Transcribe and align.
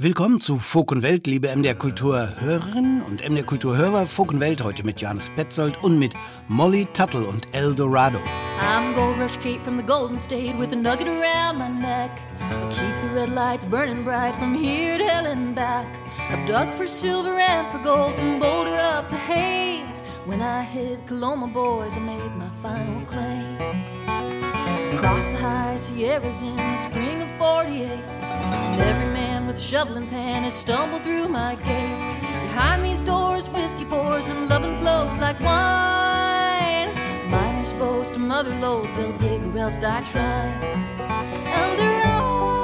Willkommen 0.00 0.40
zu 0.40 0.60
Folk 0.60 0.92
und 0.92 1.02
Welt, 1.02 1.26
liebe 1.26 1.48
MDR 1.48 1.74
Kultur 1.74 2.30
Hörerinnen 2.38 3.02
und 3.02 3.28
MDR 3.28 3.42
Kultur 3.42 3.76
Hörer. 3.76 4.06
Folk 4.06 4.30
und 4.30 4.38
Welt 4.38 4.62
heute 4.62 4.86
mit 4.86 5.00
Johannes 5.00 5.28
Petzold 5.30 5.82
und 5.82 5.98
mit 5.98 6.12
Molly 6.46 6.86
Tuttle 6.94 7.26
und 7.26 7.48
El 7.50 7.74
Dorado. 7.74 8.20
I'm 8.60 8.94
Gold 8.94 9.18
Rush 9.18 9.36
Kate 9.42 9.58
from 9.64 9.76
the 9.76 9.84
Golden 9.84 10.16
State 10.16 10.56
with 10.56 10.72
a 10.72 10.76
nugget 10.76 11.08
around 11.08 11.58
my 11.58 11.68
neck. 11.68 12.12
It 12.48 12.76
keeps 12.76 13.00
the 13.00 13.08
red 13.12 13.30
lights 13.30 13.66
burning 13.66 14.04
bright 14.04 14.36
from 14.36 14.54
here 14.54 14.98
to 14.98 15.04
hell 15.04 15.26
and 15.26 15.56
back. 15.56 15.88
I've 16.30 16.46
dug 16.46 16.72
for 16.74 16.86
silver 16.86 17.36
and 17.36 17.66
for 17.72 17.82
gold 17.82 18.14
from 18.14 18.38
Boulder 18.38 18.76
up 18.76 19.08
to 19.08 19.16
Hayes. 19.16 20.02
When 20.26 20.40
I 20.40 20.62
hit 20.62 21.04
Coloma, 21.08 21.48
boys, 21.48 21.96
I 21.96 21.98
made 21.98 22.36
my 22.36 22.48
final 22.62 23.00
claim. 23.06 24.27
Across 24.98 25.26
the 25.28 25.36
high 25.36 25.76
Sierras 25.76 26.40
in 26.42 26.56
the 26.56 26.76
spring 26.76 27.22
of 27.22 27.30
48. 27.38 27.82
And 27.86 28.80
every 28.80 29.06
man 29.14 29.46
with 29.46 29.58
a 29.58 29.60
shovel 29.60 29.96
and 29.96 30.10
pan 30.10 30.42
has 30.42 30.54
stumbled 30.54 31.04
through 31.04 31.28
my 31.28 31.54
gates. 31.54 32.16
Behind 32.16 32.84
these 32.84 33.00
doors, 33.00 33.48
whiskey 33.50 33.84
pours 33.84 34.26
and 34.28 34.48
loving 34.48 34.76
flows 34.78 35.16
like 35.20 35.38
wine. 35.38 36.92
Miners 37.30 37.72
boast 37.74 38.10
of 38.10 38.18
mother 38.18 38.50
loads, 38.56 38.88
they'll 38.96 39.16
dig 39.18 39.40
or 39.44 39.58
else 39.58 39.78
die 39.78 40.02
trying. 40.10 40.64
Eldorado, 41.46 42.57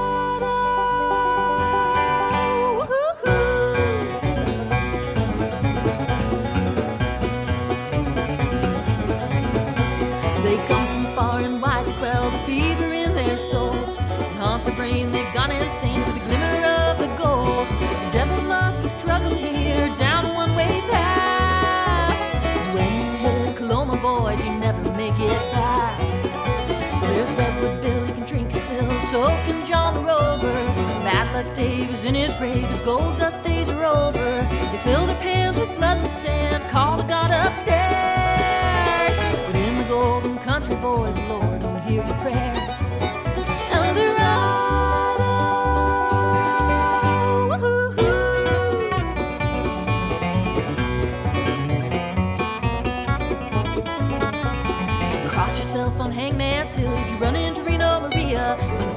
Luck 31.64 32.04
in 32.04 32.14
his 32.14 32.34
grave, 32.34 32.68
his 32.68 32.82
gold 32.82 33.18
dust 33.18 33.42
days 33.42 33.70
are 33.70 33.84
over. 33.84 34.48
They 34.72 34.78
fill 34.84 35.06
their 35.06 35.16
pans 35.16 35.58
with 35.58 35.74
blood 35.76 35.96
and 35.96 36.12
sand, 36.12 36.62
call 36.70 36.98
the 36.98 37.04
God 37.04 37.30
upstairs. 37.30 39.16
But 39.46 39.56
in 39.56 39.78
the 39.78 39.84
golden 39.84 40.38
country, 40.40 40.76
boys, 40.76 41.14
the 41.14 41.22
Lord 41.22 41.60
don't 41.60 41.80
hear 41.84 42.04
your 42.04 42.18
prayers. 42.20 42.63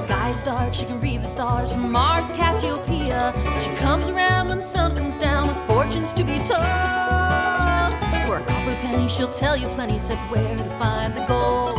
Sky's 0.08 0.42
dark, 0.42 0.72
she 0.72 0.86
can 0.86 0.98
read 1.02 1.22
the 1.22 1.26
stars 1.26 1.70
from 1.70 1.92
Mars 1.92 2.26
to 2.28 2.34
Cassiopeia. 2.34 3.30
She 3.60 3.70
comes 3.76 4.08
around 4.08 4.48
when 4.48 4.56
the 4.56 4.64
sun 4.64 4.96
comes 4.96 5.18
down 5.18 5.48
with 5.48 5.58
fortunes 5.66 6.14
to 6.14 6.24
be 6.24 6.38
told. 6.38 7.92
For 8.24 8.38
a 8.38 8.44
copper 8.48 8.74
penny, 8.80 9.06
she'll 9.10 9.30
tell 9.30 9.54
you 9.54 9.68
plenty, 9.68 9.96
except 9.96 10.22
where 10.30 10.56
to 10.56 10.64
find 10.78 11.12
the 11.14 11.26
gold. 11.26 11.76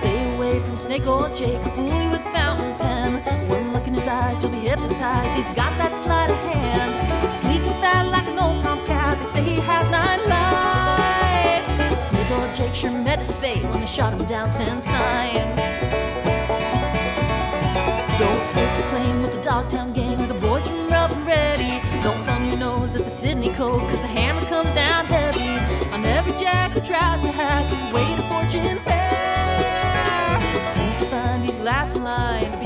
Stay 0.00 0.34
away 0.34 0.58
from 0.64 0.76
Snake 0.76 1.06
Oil 1.06 1.32
Jake, 1.32 1.62
fool 1.74 2.02
you 2.02 2.10
with 2.10 2.24
fountain 2.34 2.76
pen. 2.78 3.48
One 3.48 3.72
look 3.72 3.86
in 3.86 3.94
his 3.94 4.08
eyes, 4.08 4.42
you'll 4.42 4.50
be 4.50 4.58
hypnotized. 4.58 5.36
He's 5.36 5.54
got 5.54 5.72
that 5.78 5.94
sleight 5.94 6.30
of 6.30 6.38
hand. 6.50 6.90
Sleek 7.40 7.62
and 7.62 7.80
fat 7.80 8.08
like 8.10 8.26
an 8.26 8.40
old 8.40 8.58
tomcat. 8.60 9.20
They 9.20 9.24
say 9.24 9.44
he 9.44 9.60
has 9.60 9.88
nine 9.88 10.22
lives. 10.28 12.08
Snake 12.08 12.30
Oil 12.32 12.52
Jake 12.56 12.74
sure 12.74 12.90
met 12.90 13.20
his 13.20 13.32
fate 13.36 13.62
when 13.62 13.78
they 13.78 13.86
shot 13.86 14.14
him 14.14 14.26
down 14.26 14.50
ten 14.50 14.80
times. 14.80 16.07
Don't 18.18 18.46
stake 18.48 18.76
the 18.76 18.82
claim 18.88 19.22
with 19.22 19.32
the 19.32 19.40
Dogtown 19.42 19.92
gang 19.92 20.20
or 20.20 20.26
the 20.26 20.34
boys 20.34 20.66
from 20.66 20.88
Rough 20.88 21.12
and 21.12 21.24
Ready. 21.24 21.80
Don't 22.02 22.20
thumb 22.24 22.48
your 22.48 22.56
nose 22.56 22.96
at 22.96 23.04
the 23.04 23.10
Sydney 23.10 23.50
Code, 23.50 23.80
cause 23.82 24.00
the 24.00 24.08
hammer 24.08 24.44
comes 24.46 24.72
down 24.72 25.06
heavy 25.06 25.54
on 25.94 26.04
every 26.04 26.32
jack 26.32 26.72
who 26.72 26.80
tries 26.80 27.20
to 27.20 27.28
hack 27.28 27.66
his 27.66 27.94
way 27.94 28.16
to 28.16 28.22
fortune 28.22 28.80
fair. 28.80 30.40
Comes 30.74 30.96
to 30.96 31.04
find 31.08 31.44
he's 31.44 31.60
last 31.60 31.94
in 31.94 32.02
line 32.02 32.57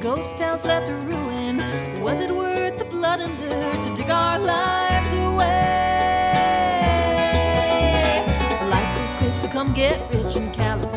ghost 0.00 0.36
towns 0.36 0.64
left 0.64 0.86
to 0.86 0.92
ruin. 0.92 1.56
Was 2.02 2.20
it 2.20 2.30
worth 2.30 2.78
the 2.78 2.84
blood 2.84 3.20
and 3.20 3.36
dirt 3.38 3.82
to 3.84 3.94
dig 3.96 4.10
our 4.10 4.38
lives 4.38 5.12
away? 5.14 5.56
Life 8.68 8.96
goes 8.96 9.14
quick, 9.18 9.36
so 9.36 9.48
come 9.48 9.72
get 9.72 9.98
rich 10.12 10.36
in 10.36 10.52
California. 10.52 10.95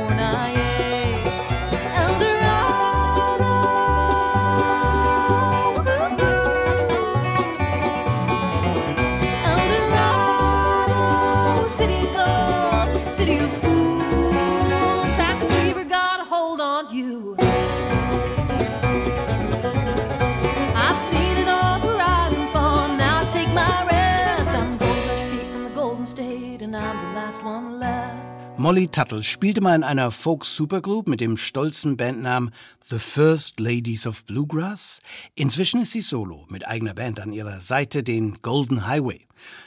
Molly 28.59 28.89
Tuttle 28.89 29.23
spielte 29.23 29.61
mal 29.61 29.73
in 29.73 29.85
einer 29.85 30.11
Folk-Supergroup 30.11 31.07
mit 31.07 31.21
dem 31.21 31.37
stolzen 31.37 31.95
Bandnamen 31.95 32.51
The 32.89 32.99
First 32.99 33.57
Ladies 33.57 34.05
of 34.05 34.25
Bluegrass. 34.25 35.01
Inzwischen 35.33 35.83
ist 35.83 35.91
sie 35.91 36.01
solo 36.01 36.45
mit 36.49 36.67
eigener 36.67 36.93
Band 36.93 37.21
an 37.21 37.31
ihrer 37.31 37.61
Seite, 37.61 38.03
den 38.03 38.41
Golden 38.41 38.85
Highway. 38.85 39.21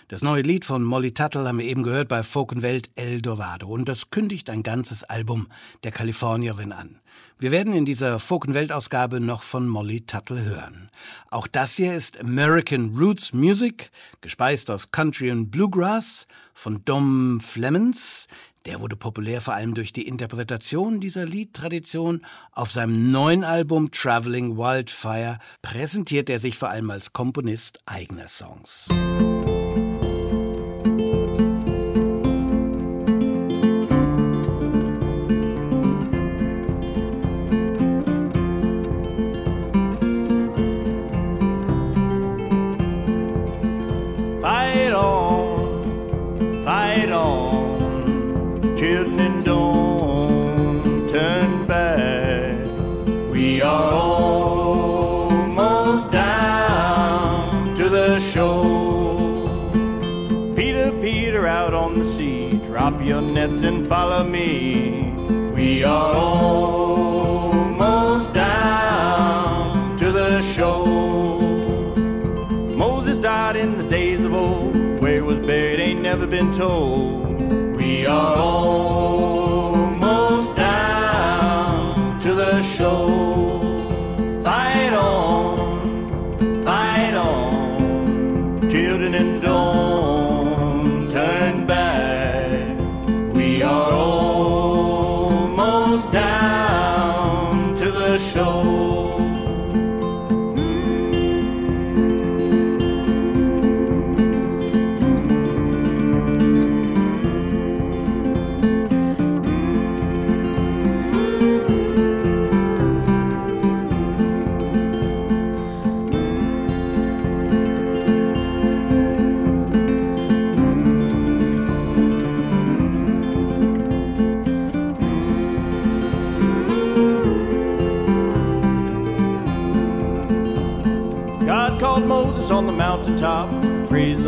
Das 0.09 0.21
neue 0.21 0.43
Lied 0.43 0.67
von 0.67 0.85
Molly 0.85 1.15
Tuttle 1.15 1.49
haben 1.49 1.61
wir 1.61 1.65
eben 1.65 1.85
gehört 1.85 2.09
bei 2.09 2.23
Folk 2.23 2.53
und 2.53 2.61
Welt 2.61 2.91
El 2.95 3.23
Dorado 3.23 3.67
und 3.69 3.89
das 3.89 4.11
kündigt 4.11 4.51
ein 4.51 4.63
ganzes 4.63 5.05
Album 5.05 5.47
der 5.85 5.93
Kalifornierin 5.93 6.73
an. 6.73 7.01
Wir 7.39 7.51
werden 7.51 7.73
in 7.73 7.87
dieser 7.87 8.19
Folk 8.19 8.45
und 8.45 8.53
Welt 8.53 8.73
Ausgabe 8.73 9.21
noch 9.21 9.43
von 9.43 9.69
Molly 9.69 10.03
Tuttle 10.03 10.45
hören. 10.45 10.91
Auch 11.31 11.47
das 11.47 11.77
hier 11.77 11.95
ist 11.95 12.21
American 12.21 12.95
Roots 12.95 13.33
Music, 13.33 13.91
gespeist 14.21 14.71
aus 14.71 14.91
Country 14.91 15.31
und 15.31 15.51
Bluegrass 15.51 16.27
von 16.53 16.85
Dom 16.85 17.41
Flemons. 17.41 18.29
Der 18.67 18.81
wurde 18.81 18.97
populär 18.97 19.41
vor 19.41 19.55
allem 19.55 19.75
durch 19.75 19.93
die 19.93 20.07
Interpretation 20.07 21.01
dieser 21.01 21.27
Liedtradition. 21.27 22.25
Auf 22.53 22.71
seinem 22.71 23.11
neuen 23.11 23.45
Album 23.45 23.91
Traveling 23.91 24.57
Wildfire 24.57 25.39
präsentiert 25.63 26.31
er 26.31 26.39
sich 26.39 26.57
vor 26.57 26.71
allem 26.71 26.91
als 26.91 27.13
Komponist 27.13 27.81
eigener 27.87 28.29
Songs. 28.29 28.89
Drop 28.89 29.32
nets 63.47 63.63
and 63.63 63.87
follow 63.87 64.23
me. 64.23 65.13
We 65.55 65.83
are 65.85 66.15
almost 66.15 67.55
down 68.35 69.97
to 69.99 70.13
the 70.13 70.41
shore. 70.41 71.97
Moses 72.77 73.19
died 73.19 73.57
in 73.57 73.79
the 73.79 73.85
days 73.85 74.23
of 74.23 74.33
old. 74.35 75.01
Where 75.01 75.17
he 75.17 75.21
was 75.21 75.41
buried 75.41 75.81
ain't 75.81 76.03
never 76.03 76.27
been 76.27 76.53
told. 76.53 77.77
We 77.77 78.07
are 78.07 78.37
almost 78.37 79.02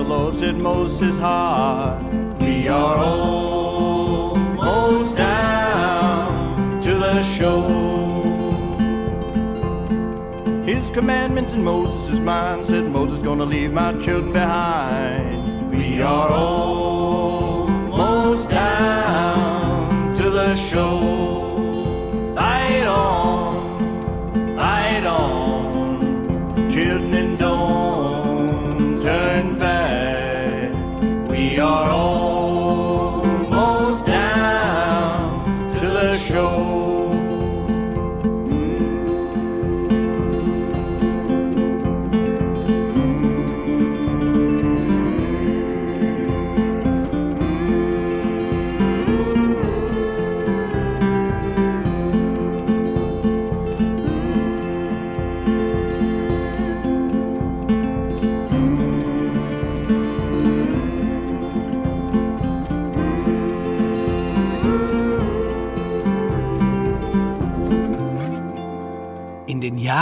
Lord, 0.06 0.34
said 0.36 0.56
Moses' 0.56 1.16
heart. 1.16 2.02
We 2.40 2.68
are 2.68 2.96
almost 2.96 4.46
down 5.16 6.80
to 6.82 6.94
the 6.94 7.22
shore. 7.22 7.82
His 10.66 10.90
commandments 10.90 11.54
in 11.54 11.64
Moses' 11.64 12.18
mind 12.18 12.66
said 12.66 12.90
Moses 12.90 13.18
gonna 13.18 13.44
leave 13.44 13.72
my 13.72 13.92
children 13.92 14.32
behind. 14.32 15.70
We 15.70 16.02
are 16.02 16.30
almost 16.30 17.70
down 18.50 20.14
to 20.16 20.30
the 20.30 20.54
shore. 20.54 21.13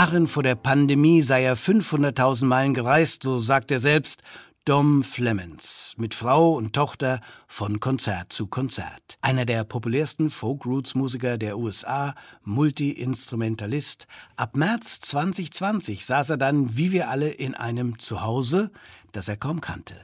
Jahren 0.03 0.27
vor 0.27 0.43
der 0.43 0.55
Pandemie 0.55 1.21
sei 1.21 1.45
er 1.45 1.55
500.000 1.55 2.43
Meilen 2.43 2.73
gereist, 2.73 3.23
so 3.23 3.39
sagt 3.39 3.71
er 3.71 3.79
selbst, 3.79 4.21
Dom 4.65 5.01
Flemens, 5.01 5.93
mit 5.95 6.13
Frau 6.13 6.55
und 6.57 6.73
Tochter 6.73 7.21
von 7.47 7.79
Konzert 7.79 8.33
zu 8.33 8.47
Konzert. 8.47 9.17
Einer 9.21 9.45
der 9.45 9.63
populärsten 9.63 10.29
Folk-Roots-Musiker 10.29 11.37
der 11.37 11.57
USA, 11.57 12.15
Multi-Instrumentalist. 12.43 14.07
Ab 14.35 14.57
März 14.57 14.99
2020 14.99 16.05
saß 16.05 16.31
er 16.31 16.37
dann, 16.37 16.75
wie 16.75 16.91
wir 16.91 17.09
alle, 17.09 17.29
in 17.29 17.55
einem 17.55 17.97
Zuhause, 17.97 18.71
das 19.13 19.29
er 19.29 19.37
kaum 19.37 19.61
kannte, 19.61 19.95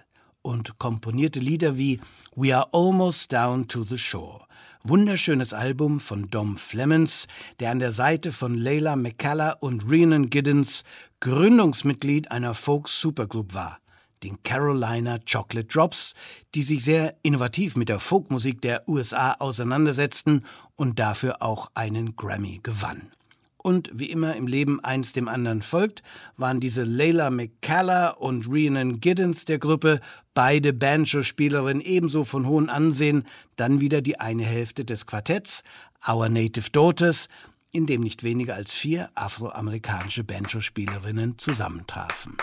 und 0.42 0.80
komponierte 0.80 1.42
Lieder 1.42 1.78
wie 1.78 2.00
We 2.38 2.56
Are 2.56 2.70
Almost 2.72 3.34
Down 3.34 3.68
to 3.68 3.84
the 3.84 3.98
Shore 3.98 4.46
wunderschönes 4.90 5.54
Album 5.54 6.00
von 6.00 6.32
Dom 6.32 6.58
Flemens, 6.58 7.28
der 7.60 7.70
an 7.70 7.78
der 7.78 7.92
Seite 7.92 8.32
von 8.32 8.56
Leila 8.56 8.96
McCullough 8.96 9.58
und 9.60 9.88
Rhiannon 9.88 10.32
Giddens 10.32 10.84
Gründungsmitglied 11.20 12.32
einer 12.32 12.56
Folk-Supergroup 12.56 13.54
war, 13.54 13.78
den 14.24 14.42
Carolina 14.42 15.20
Chocolate 15.20 15.68
Drops, 15.68 16.16
die 16.56 16.64
sich 16.64 16.84
sehr 16.84 17.16
innovativ 17.22 17.76
mit 17.76 17.88
der 17.88 18.00
Folkmusik 18.00 18.64
der 18.64 18.90
USA 18.90 19.34
auseinandersetzten 19.34 20.44
und 20.76 20.98
dafür 20.98 21.44
auch 21.44 21.70
einen 21.76 22.16
Grammy 22.16 22.60
gewann 22.64 23.12
und 23.62 23.90
wie 23.94 24.10
immer 24.10 24.36
im 24.36 24.48
Leben 24.48 24.84
eins 24.84 25.14
dem 25.14 25.28
anderen 25.28 25.62
folgt, 25.62 26.02
waren 26.38 26.60
diese 26.60 26.84
Layla 26.84 27.30
McCalla 27.30 28.10
und 28.10 28.48
Rhiannon 28.48 29.00
Giddens 29.00 29.46
der 29.46 29.60
Gruppe, 29.60 30.00
beide 30.34 30.74
Banjo-Spielerinnen 30.74 31.82
ebenso 31.82 32.24
von 32.24 32.48
hohem 32.48 32.70
Ansehen, 32.70 33.26
dann 33.58 33.82
wieder 33.82 34.02
die 34.02 34.20
eine 34.20 34.44
Hälfte 34.44 34.86
des 34.86 35.06
Quartetts, 35.06 35.64
Our 36.08 36.30
Native 36.30 36.70
Daughters, 36.72 37.28
in 37.72 37.86
dem 37.86 38.02
nicht 38.02 38.24
weniger 38.24 38.56
als 38.56 38.74
vier 38.74 39.10
afroamerikanische 39.16 40.24
Banjo-Spielerinnen 40.24 41.38
zusammentrafen. 41.38 42.38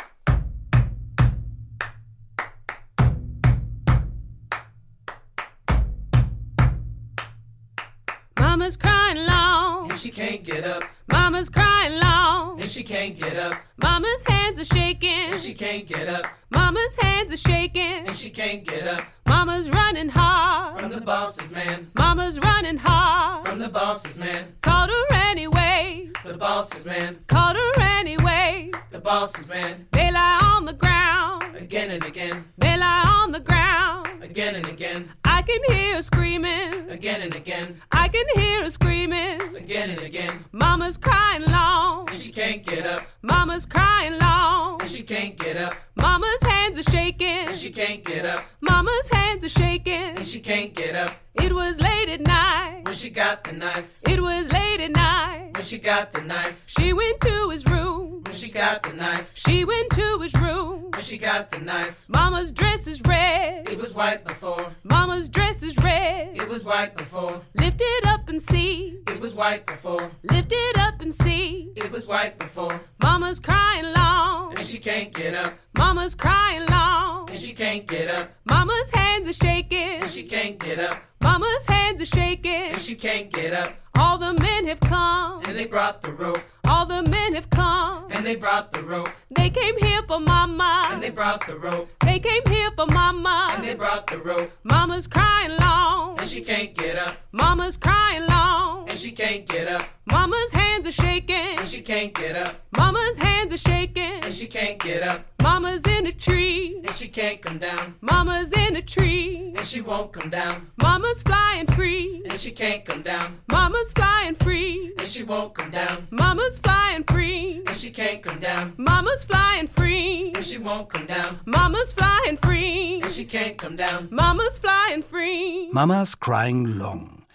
Mama's 8.38 8.78
crying 8.78 9.18
long, 9.26 9.65
and 9.96 10.02
she 10.02 10.10
can't 10.10 10.44
get 10.44 10.64
up. 10.64 10.84
Mama's 11.10 11.48
crying 11.48 11.98
long, 11.98 12.60
and 12.60 12.70
she 12.70 12.82
can't 12.82 13.16
get 13.16 13.34
up. 13.38 13.54
Mama's 13.78 14.22
hands 14.24 14.58
are 14.58 14.64
shaking, 14.66 15.32
and 15.32 15.40
she 15.40 15.54
can't 15.54 15.86
get 15.86 16.06
up. 16.06 16.26
Mama's 16.50 16.94
hands 16.96 17.32
are 17.32 17.36
shaking, 17.38 18.06
and 18.06 18.14
she 18.14 18.28
can't 18.28 18.62
get 18.62 18.86
up. 18.86 19.06
Mama's 19.26 19.70
running 19.70 20.10
hard 20.10 20.80
from 20.80 20.90
the 20.90 21.00
boss's 21.00 21.54
man. 21.54 21.90
Mama's 21.96 22.38
running 22.38 22.76
hard 22.76 23.46
from 23.46 23.58
the 23.58 23.70
boss's 23.70 24.18
man. 24.18 24.54
Called 24.60 24.90
her 24.90 25.14
anyway. 25.14 26.10
The 26.26 26.36
boss's 26.36 26.84
man. 26.84 27.18
Called 27.26 27.56
her 27.56 27.80
anyway. 27.80 28.72
The 28.90 28.98
boss's 28.98 29.48
man. 29.48 29.86
They 29.92 30.10
lie 30.10 30.40
on 30.42 30.66
the 30.66 30.74
ground 30.74 31.56
again 31.56 31.90
and 31.90 32.04
again. 32.04 32.44
They 32.58 32.76
lie 32.76 33.22
on 33.22 33.32
the 33.32 33.40
ground 33.40 34.22
again 34.22 34.56
and 34.56 34.66
again. 34.66 35.08
I 35.46 35.48
can 35.48 35.76
hear 35.76 35.94
her 35.94 36.02
screaming 36.02 36.90
again 36.90 37.22
and 37.22 37.32
again. 37.32 37.80
I 37.92 38.08
can 38.08 38.24
hear 38.34 38.64
her 38.64 38.70
screaming 38.70 39.40
again 39.54 39.90
and 39.90 40.00
again. 40.00 40.44
Mama's 40.50 40.98
crying 40.98 41.44
long 41.44 42.10
and 42.10 42.20
she 42.20 42.32
can't 42.32 42.66
get 42.66 42.84
up, 42.84 43.06
Mama's 43.22 43.64
crying 43.64 44.18
long. 44.18 44.75
She 44.88 45.02
can't 45.02 45.36
get 45.38 45.56
up, 45.56 45.74
Mama's 45.96 46.42
hands 46.42 46.78
are 46.78 46.90
shaking. 46.90 47.52
she 47.54 47.70
can't 47.70 48.04
get 48.04 48.24
up, 48.24 48.44
Mama's 48.60 49.08
hands 49.08 49.44
are 49.44 49.48
shaking. 49.48 50.16
and 50.16 50.26
she 50.26 50.40
can't 50.40 50.74
get 50.74 50.94
up. 50.94 51.12
It 51.34 51.52
was 51.54 51.80
late 51.80 52.08
at 52.08 52.20
night. 52.22 52.82
When 52.84 52.94
she 52.94 53.10
got 53.10 53.44
the 53.44 53.52
knife, 53.52 54.00
It 54.08 54.20
was 54.20 54.50
late 54.52 54.80
at 54.80 54.90
night. 54.92 55.50
when 55.54 55.64
she 55.64 55.78
got 55.78 56.12
the 56.12 56.22
knife, 56.22 56.64
She 56.66 56.92
went 56.92 57.20
to 57.22 57.50
his 57.50 57.66
room. 57.66 58.22
when 58.24 58.34
she 58.34 58.50
got 58.50 58.82
the 58.82 58.92
knife, 58.94 59.32
She 59.34 59.64
went 59.64 59.90
to 59.90 60.18
his 60.20 60.34
room. 60.34 60.90
when 60.92 61.02
she 61.02 61.18
got 61.18 61.50
the 61.50 61.60
knife. 61.60 62.04
Mama's 62.08 62.52
dress 62.52 62.86
is 62.86 63.02
red. 63.02 63.68
It 63.68 63.78
was 63.78 63.94
white 63.94 64.24
before, 64.24 64.72
Mama's 64.84 65.28
dress 65.28 65.62
is 65.62 65.76
red. 65.76 66.36
it 66.36 66.48
was 66.48 66.64
white 66.64 66.96
before, 66.96 67.42
Lift 67.54 67.80
it 67.82 68.06
up 68.26 68.30
and 68.30 68.42
see. 68.42 68.98
it 69.06 69.20
was 69.20 69.36
white 69.36 69.64
before, 69.66 70.10
Lift 70.24 70.50
it 70.52 70.78
up 70.78 71.00
and 71.00 71.14
see. 71.14 71.70
it 71.76 71.92
was 71.92 72.08
white 72.08 72.36
before, 72.40 72.80
Mama's 73.00 73.38
crying 73.38 73.84
long. 73.94 74.52
and 74.58 74.66
she 74.66 74.78
can't 74.78 75.12
get 75.12 75.34
up, 75.34 75.54
Mama's 75.78 76.16
crying 76.16 76.66
long. 76.68 77.30
and 77.30 77.38
she 77.38 77.52
can't 77.52 77.86
get 77.86 78.10
up, 78.10 78.30
Mama's 78.44 78.90
hands 78.92 79.28
are 79.28 79.32
shaking. 79.32 80.02
and 80.02 80.10
she 80.10 80.24
can't 80.24 80.58
get 80.58 80.80
up, 80.80 81.00
Mama's 81.20 81.66
hands 81.66 82.00
are 82.00 82.06
shaking. 82.06 82.72
and 82.72 82.80
she 82.80 82.96
can't 82.96 83.30
get 83.32 83.52
up. 83.52 83.72
All 83.96 84.18
the 84.18 84.34
men 84.34 84.66
have 84.66 84.80
come. 84.80 85.42
And 85.44 85.56
they 85.56 85.64
brought 85.66 86.02
the 86.02 86.12
rope, 86.12 86.42
All 86.66 86.84
the 86.86 87.02
men 87.02 87.34
have 87.34 87.48
come. 87.50 88.06
and 88.10 88.24
they 88.26 88.34
brought 88.36 88.72
the 88.72 88.82
rope, 88.82 89.08
They 89.30 89.50
came 89.50 89.76
here 89.78 90.02
for 90.08 90.18
mama. 90.20 90.88
and 90.90 91.02
they 91.02 91.10
brought 91.10 91.46
the 91.46 91.56
rope, 91.56 91.88
They 92.04 92.18
came 92.18 92.42
here 92.48 92.70
for 92.76 92.86
mama. 92.86 93.50
and 93.54 93.64
they 93.66 93.74
brought 93.74 94.06
the 94.08 94.18
rope, 94.18 94.50
Mama's 94.64 95.06
crying 95.06 95.56
long. 95.60 96.18
and 96.18 96.28
she 96.28 96.40
can't 96.42 96.74
get 96.76 96.96
up, 96.96 97.14
Mama's 97.32 97.76
crying 97.76 98.26
long. 98.26 98.88
and 98.88 98.98
she 98.98 99.12
can't 99.12 99.46
get 99.46 99.68
up, 99.68 99.84
Mama's 100.06 100.50
hands 100.50 100.86
are 100.86 100.92
shaking. 100.92 101.25
And 101.58 101.68
she 101.68 101.80
can't 101.82 102.12
get 102.14 102.36
up, 102.36 102.54
Mama's 102.76 103.16
hands 103.16 103.52
are 103.52 103.56
shaking. 103.56 104.20
and 104.24 104.34
she 104.34 104.46
can't 104.46 104.78
get 104.78 105.02
up, 105.02 105.24
Mama's 105.42 105.82
in 105.86 106.06
a 106.06 106.12
tree. 106.12 106.80
and 106.84 106.94
she 106.94 107.08
can't 107.08 107.40
come 107.40 107.58
down, 107.58 107.94
Mama's 108.00 108.52
in 108.52 108.76
a 108.76 108.82
tree. 108.82 109.52
and 109.56 109.66
she 109.66 109.80
won't 109.80 110.12
come 110.12 110.30
down, 110.30 110.70
Mama's 110.82 111.22
flying 111.22 111.66
free. 111.66 112.22
and 112.28 112.38
she 112.38 112.50
can't 112.50 112.84
come 112.84 113.02
down, 113.02 113.38
Mama's 113.50 113.92
flying 113.92 114.34
free. 114.34 114.92
and 114.98 115.06
she 115.08 115.22
won't 115.22 115.54
come 115.54 115.70
down, 115.70 116.06
Mama's 116.10 116.58
flying 116.58 117.04
free. 117.04 117.62
and 117.66 117.76
she 117.76 117.90
can't 117.90 118.22
come 118.22 118.38
down, 118.40 118.74
Mama's 118.76 119.24
flying 119.24 119.66
free. 119.66 120.32
and 120.34 120.44
she 120.44 120.58
won't 120.58 120.88
come 120.88 121.06
down, 121.06 121.40
Mama's 121.44 121.92
flying 121.92 122.36
free. 122.36 123.00
and 123.02 123.12
she 123.12 123.24
can't 123.24 123.56
come 123.56 123.76
down. 123.76 124.08
Mama's 124.10 124.58
flying 124.58 125.02
free. 125.02 125.68
Mama's 125.72 126.14
Crying 126.14 126.78
Long. 126.78 127.25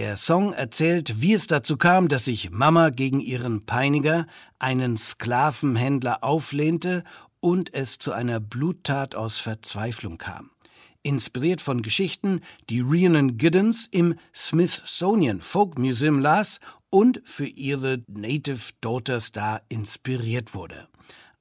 Der 0.00 0.16
Song 0.16 0.54
erzählt, 0.54 1.20
wie 1.20 1.34
es 1.34 1.46
dazu 1.46 1.76
kam, 1.76 2.08
dass 2.08 2.24
sich 2.24 2.50
Mama 2.50 2.88
gegen 2.88 3.20
ihren 3.20 3.66
Peiniger, 3.66 4.26
einen 4.58 4.96
Sklavenhändler, 4.96 6.24
auflehnte 6.24 7.04
und 7.40 7.74
es 7.74 7.98
zu 7.98 8.12
einer 8.12 8.40
Bluttat 8.40 9.14
aus 9.14 9.40
Verzweiflung 9.40 10.16
kam. 10.16 10.52
Inspiriert 11.02 11.60
von 11.60 11.82
Geschichten, 11.82 12.40
die 12.70 12.80
Rhiannon 12.80 13.36
Giddens 13.36 13.88
im 13.90 14.14
Smithsonian 14.34 15.42
Folk 15.42 15.78
Museum 15.78 16.18
las 16.18 16.60
und 16.88 17.20
für 17.26 17.44
ihre 17.44 18.02
Native 18.06 18.72
Daughters 18.80 19.32
da 19.32 19.60
inspiriert 19.68 20.54
wurde. 20.54 20.88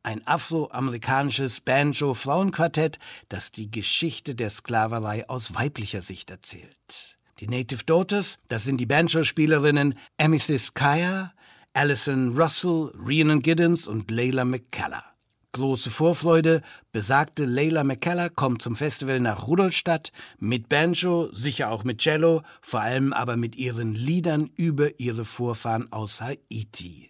Ein 0.04 0.28
afroamerikanisches 0.28 1.62
Banjo-Frauenquartett, 1.62 3.00
das 3.30 3.54
die 3.54 3.72
Geschichte 3.72 4.36
der 4.36 4.50
Sklaverei 4.50 5.30
aus 5.30 5.56
weiblicher 5.56 6.02
Sicht 6.02 6.30
erzählt. 6.30 7.19
Die 7.40 7.48
Native 7.48 7.86
Daughters, 7.86 8.38
das 8.50 8.66
sind 8.66 8.82
die 8.82 8.86
Banjo-Spielerinnen 8.86 9.96
Amethyst 10.18 10.76
Kaya, 10.76 11.32
Alison 11.72 12.38
Russell, 12.38 12.92
Rhiannon 13.08 13.42
Giddens 13.42 13.88
und 13.88 14.12
Layla 14.12 14.44
McKellar. 14.44 15.16
Große 15.54 15.90
Vorfreude, 15.90 16.62
besagte 16.92 17.46
Layla 17.46 17.86
McKellar 17.86 18.30
kommt 18.30 18.62
zum 18.62 18.76
Festival 18.76 19.22
nach 19.22 19.48
Rudolstadt 19.48 20.12
mit 20.38 20.68
Banjo, 20.68 21.30
sicher 21.32 21.72
auch 21.72 21.86
mit 21.86 22.00
Cello, 22.02 22.44
vor 22.62 22.82
allem 22.82 23.14
aber 23.14 23.38
mit 23.38 23.56
ihren 23.56 23.96
Liedern 23.96 24.52
über 24.58 25.00
ihre 25.00 25.24
Vorfahren 25.24 25.92
aus 25.94 26.20
Haiti. 26.20 27.09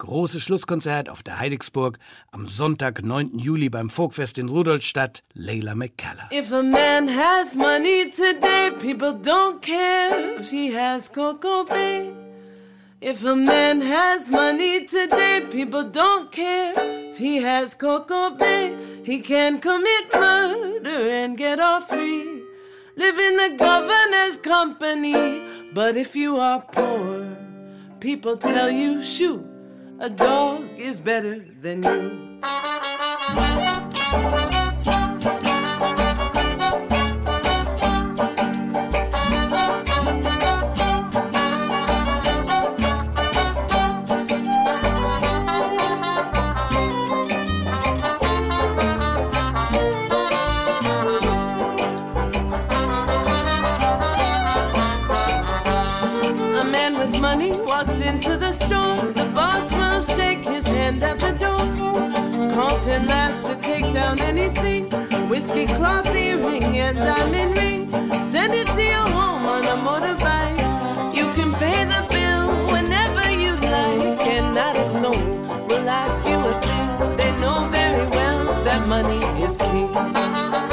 Großes 0.00 0.42
Schlusskonzert 0.42 1.10
auf 1.10 1.22
der 1.22 1.38
Heidigsburg 1.38 1.98
am 2.32 2.48
Sonntag, 2.48 3.04
9. 3.04 3.38
Juli 3.38 3.68
beim 3.68 3.90
Folkfest 3.90 4.38
in 4.38 4.48
Rudolstadt, 4.48 5.22
Layla 5.34 5.74
McKellar. 5.74 6.30
If 6.32 6.50
a 6.52 6.62
man 6.62 7.06
has 7.06 7.54
money 7.54 8.10
today, 8.10 8.70
people 8.80 9.12
don't 9.12 9.60
care 9.60 10.40
if 10.40 10.50
he 10.50 10.74
has 10.74 11.06
Coco 11.12 11.64
Bay. 11.66 12.12
If 13.02 13.26
a 13.26 13.36
man 13.36 13.82
has 13.82 14.30
money 14.30 14.86
today, 14.86 15.42
people 15.52 15.90
don't 15.90 16.32
care 16.32 16.72
if 17.12 17.18
he 17.18 17.42
has 17.42 17.74
Coco 17.74 18.30
Bay. 18.30 18.74
He 19.04 19.20
can 19.20 19.60
commit 19.60 20.14
murder 20.14 21.10
and 21.10 21.36
get 21.36 21.60
off 21.60 21.90
free. 21.90 22.42
Live 22.96 23.18
in 23.18 23.36
the 23.36 23.56
governor's 23.58 24.38
company. 24.38 25.42
But 25.74 25.98
if 25.98 26.16
you 26.16 26.38
are 26.38 26.62
poor, 26.72 27.36
people 28.00 28.38
tell 28.38 28.70
you, 28.70 29.02
shoot, 29.04 29.49
a 30.00 30.08
dog 30.08 30.66
is 30.78 30.98
better 30.98 31.44
than 31.60 31.82
you. 31.82 32.69
Hand 60.90 61.02
at 61.02 61.18
the 61.18 61.32
door. 61.38 62.80
Ten 62.82 63.06
lads 63.06 63.46
to 63.48 63.56
take 63.56 63.84
down 63.92 64.18
anything. 64.20 64.88
Whiskey 65.28 65.66
cloth 65.66 66.06
earring 66.06 66.64
and 66.64 66.96
diamond 66.98 67.58
ring. 67.58 67.90
Send 68.30 68.54
it 68.54 68.66
to 68.68 68.82
your 68.82 69.08
home 69.16 69.44
on 69.46 69.64
a 69.64 69.76
motorbike. 69.86 71.14
You 71.14 71.30
can 71.32 71.52
pay 71.52 71.84
the 71.84 72.02
bill 72.08 72.46
whenever 72.72 73.30
you 73.30 73.52
like. 73.70 74.26
And 74.26 74.54
not 74.54 74.78
a 74.78 74.84
soul 74.84 75.24
will 75.68 75.88
ask 75.88 76.24
you 76.24 76.38
a 76.38 76.54
thing. 76.66 77.16
They 77.18 77.30
know 77.40 77.68
very 77.68 78.06
well 78.08 78.44
that 78.64 78.88
money 78.88 79.20
is 79.44 79.56
king. 79.56 80.69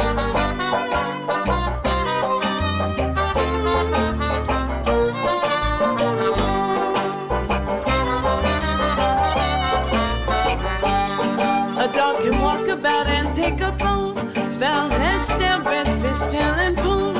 About 12.87 13.07
and 13.07 13.33
take 13.33 13.59
a 13.59 13.71
bone. 13.71 14.15
Foul 14.59 14.89
head, 14.89 15.63
bread, 15.63 15.87
fish 16.01 16.23
tail, 16.31 16.53
and 16.65 16.75
bone. 16.77 17.15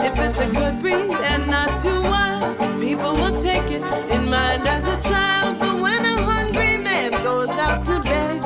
If 0.00 0.18
it's 0.18 0.40
a 0.40 0.46
good 0.46 0.80
breed 0.80 1.12
and 1.32 1.46
not 1.46 1.80
too 1.80 2.00
wild, 2.02 2.42
people 2.80 3.12
will 3.12 3.36
take 3.40 3.68
it 3.70 3.82
in 4.14 4.28
mind 4.28 4.66
as 4.66 4.84
a 4.86 4.98
child. 5.08 5.60
But 5.60 5.74
when 5.80 6.04
a 6.04 6.16
hungry 6.30 6.78
man 6.78 7.10
goes 7.22 7.50
out 7.50 7.84
to 7.84 8.00
bed, 8.00 8.42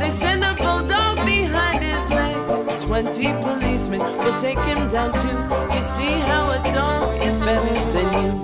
they 0.00 0.10
send 0.10 0.42
a 0.42 0.54
bulldog 0.54 1.16
behind 1.24 1.82
his 1.82 2.04
leg. 2.10 2.36
Twenty 2.86 3.28
policemen 3.46 4.00
will 4.00 4.38
take 4.40 4.60
him 4.70 4.88
down 4.88 5.12
too. 5.22 5.38
You 5.74 5.82
see 5.94 6.14
how 6.30 6.50
a 6.50 6.58
dog 6.74 7.22
is 7.22 7.36
better 7.36 7.74
than 7.94 8.08
you. 8.22 8.37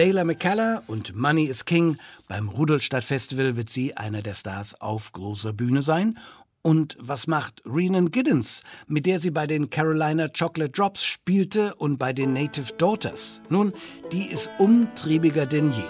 Leyla 0.00 0.24
McCalla 0.24 0.82
und 0.86 1.14
Money 1.14 1.44
is 1.44 1.66
King 1.66 1.98
Beim 2.40 2.48
Rudolstadt 2.48 3.04
Festival 3.04 3.58
wird 3.58 3.68
sie 3.68 3.98
einer 3.98 4.22
der 4.22 4.32
Stars 4.32 4.80
auf 4.80 5.12
großer 5.12 5.52
Bühne 5.52 5.82
sein. 5.82 6.18
Und 6.62 6.96
was 6.98 7.26
macht 7.26 7.60
Renan 7.66 8.10
Giddens, 8.10 8.62
mit 8.86 9.04
der 9.04 9.18
sie 9.18 9.30
bei 9.30 9.46
den 9.46 9.68
Carolina 9.68 10.26
Chocolate 10.28 10.72
Drops 10.72 11.04
spielte 11.04 11.74
und 11.74 11.98
bei 11.98 12.14
den 12.14 12.32
Native 12.32 12.72
Daughters? 12.78 13.42
Nun, 13.50 13.74
die 14.10 14.24
ist 14.24 14.50
umtriebiger 14.56 15.44
denn 15.44 15.70
je. 15.70 15.84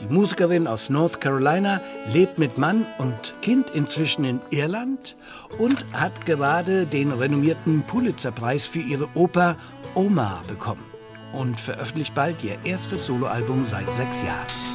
Die 0.00 0.14
Musikerin 0.14 0.68
aus 0.68 0.88
North 0.88 1.20
Carolina 1.20 1.80
lebt 2.12 2.38
mit 2.38 2.58
Mann 2.58 2.86
und 2.98 3.34
Kind 3.42 3.68
inzwischen 3.70 4.24
in 4.24 4.40
Irland 4.50 5.16
und 5.58 5.84
hat 5.94 6.26
gerade 6.26 6.86
den 6.86 7.10
renommierten 7.10 7.82
Pulitzerpreis 7.82 8.68
für 8.68 8.78
ihre 8.78 9.08
Oper 9.16 9.56
Oma 9.96 10.44
bekommen 10.46 10.84
und 11.32 11.58
veröffentlicht 11.58 12.14
bald 12.14 12.44
ihr 12.44 12.56
erstes 12.62 13.04
Soloalbum 13.06 13.66
seit 13.66 13.92
sechs 13.92 14.22
Jahren. 14.22 14.71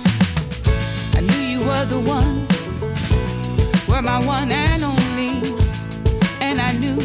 Were 1.68 1.86
the 1.86 2.00
one, 2.00 2.48
were 3.90 4.02
my 4.02 4.26
one 4.26 4.54
and 4.54 4.84
only. 4.86 5.54
And 6.40 6.62
I 6.62 6.72
knew 6.72 6.96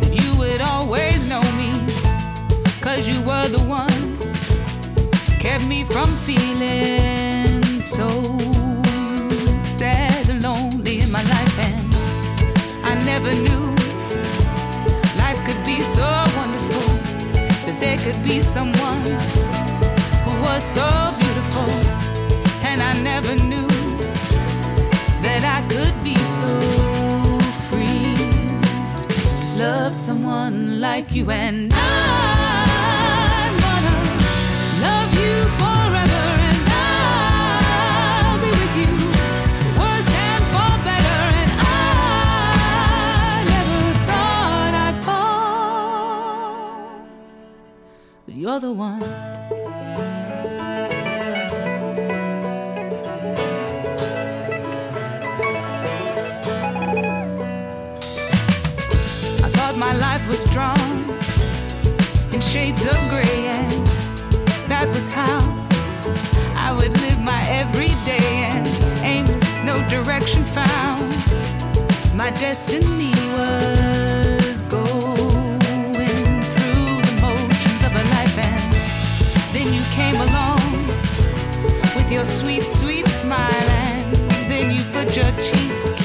that 0.00 0.12
you 0.12 0.36
would 0.36 0.60
always 0.60 1.26
know 1.26 1.40
me, 1.56 1.70
cause 2.82 3.08
you 3.08 3.18
were 3.22 3.48
the 3.48 3.60
one, 3.60 4.18
kept 5.40 5.64
me 5.64 5.84
from 5.84 6.08
feeling 6.08 7.80
so 7.80 8.08
sad 9.62 10.28
and 10.28 10.42
lonely 10.42 11.00
in 11.00 11.10
my 11.10 11.22
life. 11.22 11.58
And 11.68 11.94
I 12.84 13.02
never 13.02 13.32
knew 13.32 13.74
life 15.16 15.42
could 15.46 15.64
be 15.64 15.82
so 15.82 16.04
wonderful, 16.36 16.86
that 17.64 17.78
there 17.80 17.96
could 17.96 18.22
be 18.22 18.42
someone 18.42 19.02
who 20.24 20.42
was 20.42 20.62
so 20.62 20.86
beautiful 21.18 21.95
and 22.78 22.82
I 22.82 23.00
never 23.00 23.34
knew 23.34 23.66
that 25.22 25.42
I 25.56 25.60
could 25.72 25.96
be 26.04 26.16
so 26.16 26.50
free. 27.68 28.16
Love 29.58 29.94
someone 29.94 30.80
like 30.80 31.14
you 31.14 31.30
and 31.30 31.72
I'm 31.74 33.56
gonna 33.66 33.96
love 34.82 35.10
you 35.14 35.66
was 60.28 60.44
drawn 60.44 61.08
in 62.32 62.40
shades 62.40 62.84
of 62.84 62.96
gray, 63.08 63.46
and 63.46 63.86
that 64.68 64.88
was 64.88 65.08
how 65.08 65.40
I 66.56 66.72
would 66.72 66.92
live 67.00 67.20
my 67.20 67.42
everyday 67.48 68.50
and 68.50 68.66
aimless, 69.04 69.62
no 69.62 69.76
direction 69.88 70.44
found. 70.44 71.14
My 72.14 72.30
destiny 72.30 73.12
was 73.36 74.64
going 74.64 75.60
through 76.54 77.02
the 77.06 77.18
motions 77.22 77.82
of 77.84 77.92
a 77.94 78.04
life, 78.16 78.38
and 78.38 79.54
then 79.54 79.72
you 79.72 79.82
came 79.92 80.16
along 80.16 80.86
with 81.94 82.10
your 82.10 82.24
sweet, 82.24 82.64
sweet 82.64 83.06
smile, 83.06 83.70
and 83.70 84.50
then 84.50 84.72
you 84.72 84.82
put 84.92 85.16
your 85.16 85.30
cheek 85.40 85.95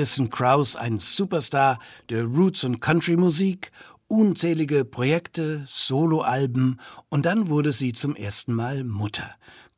Alison 0.00 0.30
Krauss 0.30 0.76
ein 0.76 0.98
Superstar 0.98 1.78
der 2.08 2.24
Roots- 2.24 2.64
und 2.64 2.80
Country-Musik, 2.80 3.70
unzählige 4.08 4.86
Projekte, 4.86 5.62
Soloalben 5.66 6.80
und 7.10 7.26
dann 7.26 7.48
wurde 7.48 7.72
sie 7.72 7.92
zum 7.92 8.16
ersten 8.16 8.54
Mal 8.54 8.82
Mutter. 8.82 9.30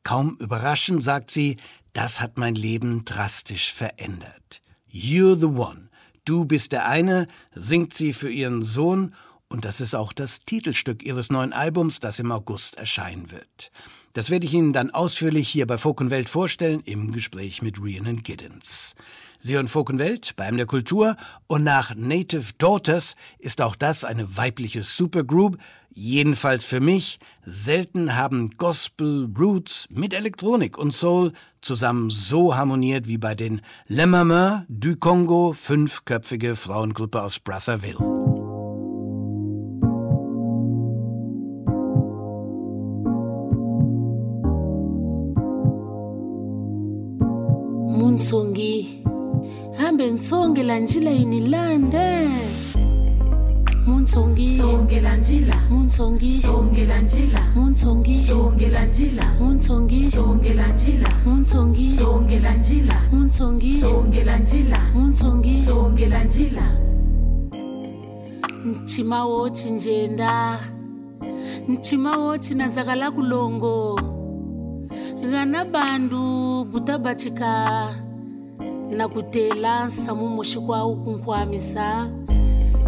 Kaum 0.03 0.37
überraschend 0.39 1.03
sagt 1.03 1.29
sie, 1.29 1.57
das 1.91 2.21
hat 2.21 2.37
mein 2.37 2.55
Leben 2.55 3.03
drastisch 3.03 3.73
verändert. 3.73 4.61
You're 4.89 5.37
the 5.37 5.47
one. 5.47 5.89
Du 6.23 6.45
bist 6.45 6.71
der 6.71 6.87
eine, 6.87 7.27
singt 7.53 7.93
sie 7.93 8.13
für 8.13 8.31
ihren 8.31 8.63
Sohn 8.63 9.15
und 9.49 9.65
das 9.65 9.81
ist 9.81 9.93
auch 9.93 10.13
das 10.13 10.39
Titelstück 10.45 11.03
ihres 11.03 11.31
neuen 11.31 11.51
Albums, 11.51 11.99
das 11.99 12.19
im 12.19 12.31
August 12.31 12.75
erscheinen 12.77 13.29
wird. 13.29 13.71
Das 14.13 14.29
werde 14.29 14.45
ich 14.45 14.53
Ihnen 14.53 14.71
dann 14.71 14.91
ausführlich 14.91 15.49
hier 15.49 15.67
bei 15.67 15.77
Folk 15.77 15.99
und 15.99 16.11
Welt 16.11 16.29
vorstellen 16.29 16.79
im 16.85 17.11
Gespräch 17.11 17.61
mit 17.61 17.77
Rhiannon 17.81 18.23
Giddens. 18.23 18.95
Sie 19.45 19.55
hören 19.55 19.67
Folk 19.67 19.89
und 19.89 19.99
Welt 19.99 20.37
bei 20.37 20.49
der 20.49 20.65
Kultur 20.65 21.17
und 21.47 21.65
nach 21.65 21.95
Native 21.95 22.53
Daughters 22.59 23.17
ist 23.39 23.59
auch 23.59 23.75
das 23.75 24.05
eine 24.05 24.37
weibliche 24.37 24.83
Supergroup, 24.83 25.57
jedenfalls 25.93 26.63
für 26.63 26.79
mich. 26.79 27.19
Selten 27.45 28.15
haben 28.15 28.51
Gospel, 28.51 29.27
Roots 29.37 29.89
mit 29.89 30.13
Elektronik 30.13 30.77
und 30.77 30.93
Soul 30.93 31.33
zusammen 31.59 32.09
so 32.09 32.55
harmoniert 32.55 33.05
wie 33.09 33.17
bei 33.17 33.35
den 33.35 33.59
Le 33.87 34.07
Mamas 34.07 34.61
du 34.69 34.95
Congo, 34.95 35.51
fünfköpfige 35.51 36.55
Frauengruppe 36.55 37.21
aus 37.21 37.41
Brazzaville. 37.41 37.97
munsongi 47.93 49.02
hambe 49.77 50.11
ntsonge 50.11 50.63
la 50.63 50.79
njila 50.79 51.11
inilande. 51.11 52.29
Munsongi 53.87 54.57
Songela 54.57 55.17
njila, 55.17 55.55
munsongi 55.69 56.29
songela 56.39 57.01
njila, 57.01 57.39
munsongi 57.55 58.15
songela 58.17 58.85
njila, 58.85 59.27
munsongi 59.39 60.01
songela 60.11 60.65
njila, 60.69 61.19
munsongi 61.25 61.89
songela 61.89 62.55
njila, 62.55 62.95
munsongi 63.11 63.71
songela 63.79 64.37
njila, 64.37 64.77
munsongi 64.95 65.53
songela 65.53 66.23
njila. 66.23 66.61
mtima 68.65 69.25
wothi 69.25 69.71
njenda. 69.71 70.59
Mtima 71.67 72.11
wothi 72.17 72.55
nazakala 72.55 73.11
kulongo. 73.11 73.99
Ngana 75.25 75.65
bandu 75.65 76.65
butabachika 76.65 78.02
na 78.93 79.07
kutela 79.07 79.85
nsamu 79.85 80.27
muxikwau 80.29 80.95
kunkwamisa 80.95 82.09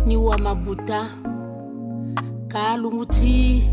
ni 0.06 0.18
wa 0.18 0.38
mabuta. 0.38 1.06
Kalunguti 2.48 3.64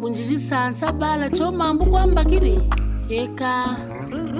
bunjixisansa 0.00 0.92
bala 0.92 1.30
co 1.30 1.52
mambu 1.52 1.86
kwambakiri 1.86 2.60
eka 3.08 3.76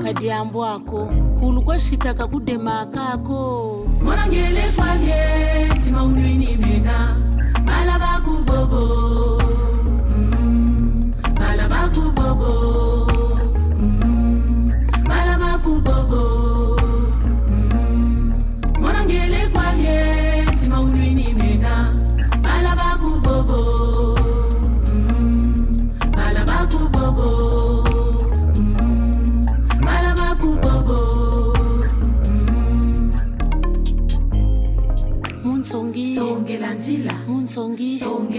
kadiambu 0.03 0.65
ako 0.65 1.07
kulu 1.41 1.63
kwa 1.63 1.79
xitaka 1.79 2.27
kudema 2.27 2.87
kako. 2.87 3.87
Morangele 4.03 4.63
kwamye 4.77 5.23
tima 5.85 6.03
unwini 6.03 6.57
menga 6.57 7.17
Malaba 7.65 8.21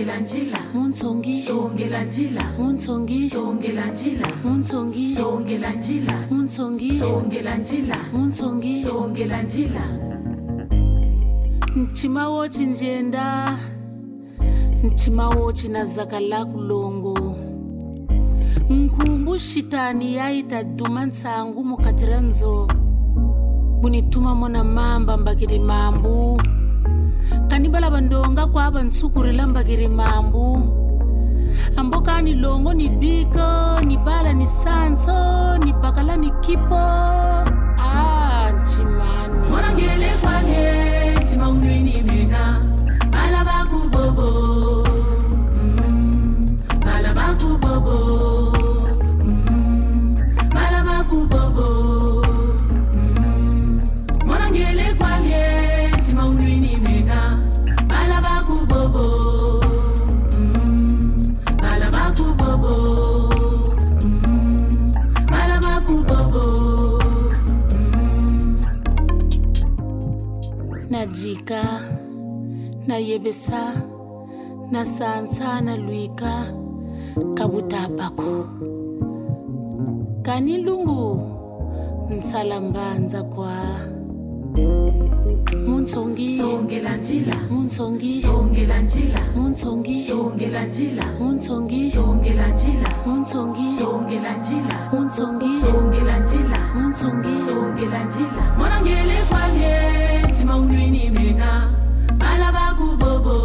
Songela 0.07 0.19
njila. 0.21 0.57
Muntsongi 0.73 1.33
Songela 1.33 2.03
njila. 2.03 2.41
Muntsongi 2.59 3.29
Songela 3.29 3.85
njila. 3.85 4.27
Muntsongi 4.43 5.05
Songela 5.05 5.69
njila. 5.73 6.13
Muntsongi 6.31 6.91
Songela 6.91 7.55
njila. 7.57 7.95
Muntsongi 8.13 8.73
Songela 8.73 9.41
njila. 9.41 9.81
Mtima 11.75 12.29
wochinjenda 12.29 13.57
mtima 14.83 15.29
wochina 15.29 15.85
zaka 15.85 16.19
la 16.19 16.45
kulongo. 16.45 17.35
Nkumbu 18.69 19.35
xitani 19.37 20.15
yaita 20.15 20.63
duma 20.63 21.05
ntsangu 21.05 21.63
mukati 21.63 22.05
ra 22.05 22.21
ndzo 22.21 22.67
bunituma 23.81 24.35
mona 24.35 24.63
mamba 24.63 25.17
mbakiri 25.17 25.59
mambu 25.59 26.41
kani 27.47 27.69
balava 27.69 28.01
ndonga 28.01 28.47
kwava 28.47 28.83
ntsukurila 28.83 29.47
mbakiri 29.47 29.87
mambu. 29.87 30.73
Ambokani 31.75 32.33
longo 32.35 32.73
ni 32.73 32.89
biko 32.89 33.81
ni 33.85 33.97
bala 33.97 34.33
ni 34.33 34.45
sanso 34.45 35.57
ni 35.57 35.73
bakala 35.73 36.15
ni 36.17 36.31
kipo. 36.41 36.75
Ah, 36.75 38.47
A 38.47 38.51
ncimani 38.51 39.47
Morangele 39.49 40.09
kwamye 40.21 40.93
tima 41.29 41.49
unwini 41.49 42.01
menga 42.01 42.61
Malaba 43.11 43.65
kubobo 43.65 44.56
najika 71.07 71.63
nayebesa 72.87 73.73
nasansa 74.71 75.61
na 75.61 75.77
luika 75.77 76.53
kabutapako 77.33 78.47
kani 80.21 80.57
lungu 80.57 81.21
nsalambanza 82.09 83.23
kwa? 83.23 83.53
Muntsongi 85.67 86.37
Songela 86.37 86.97
njila 86.97 87.35
muntsongi 87.49 88.21
Songela 88.21 88.81
njila 88.81 89.19
muntsongi 89.35 89.95
Songela 90.01 90.65
njila 90.65 91.03
muntsongi 91.19 91.89
Songela 91.91 92.47
njila 92.47 92.89
muntsongi 93.05 93.69
Songela 93.69 94.37
njila 94.37 94.89
muntsongi 94.93 95.49
Songela 95.59 96.19
njila 96.19 96.57
muntsongi. 96.75 97.33
Songela 97.35 98.03
njila 98.03 98.55
kwamye 98.57 98.97
tima 99.27 99.46
unwini 100.55 101.09
menga 101.09 101.69
Malaba 102.19 102.73
kubobo 102.77 103.37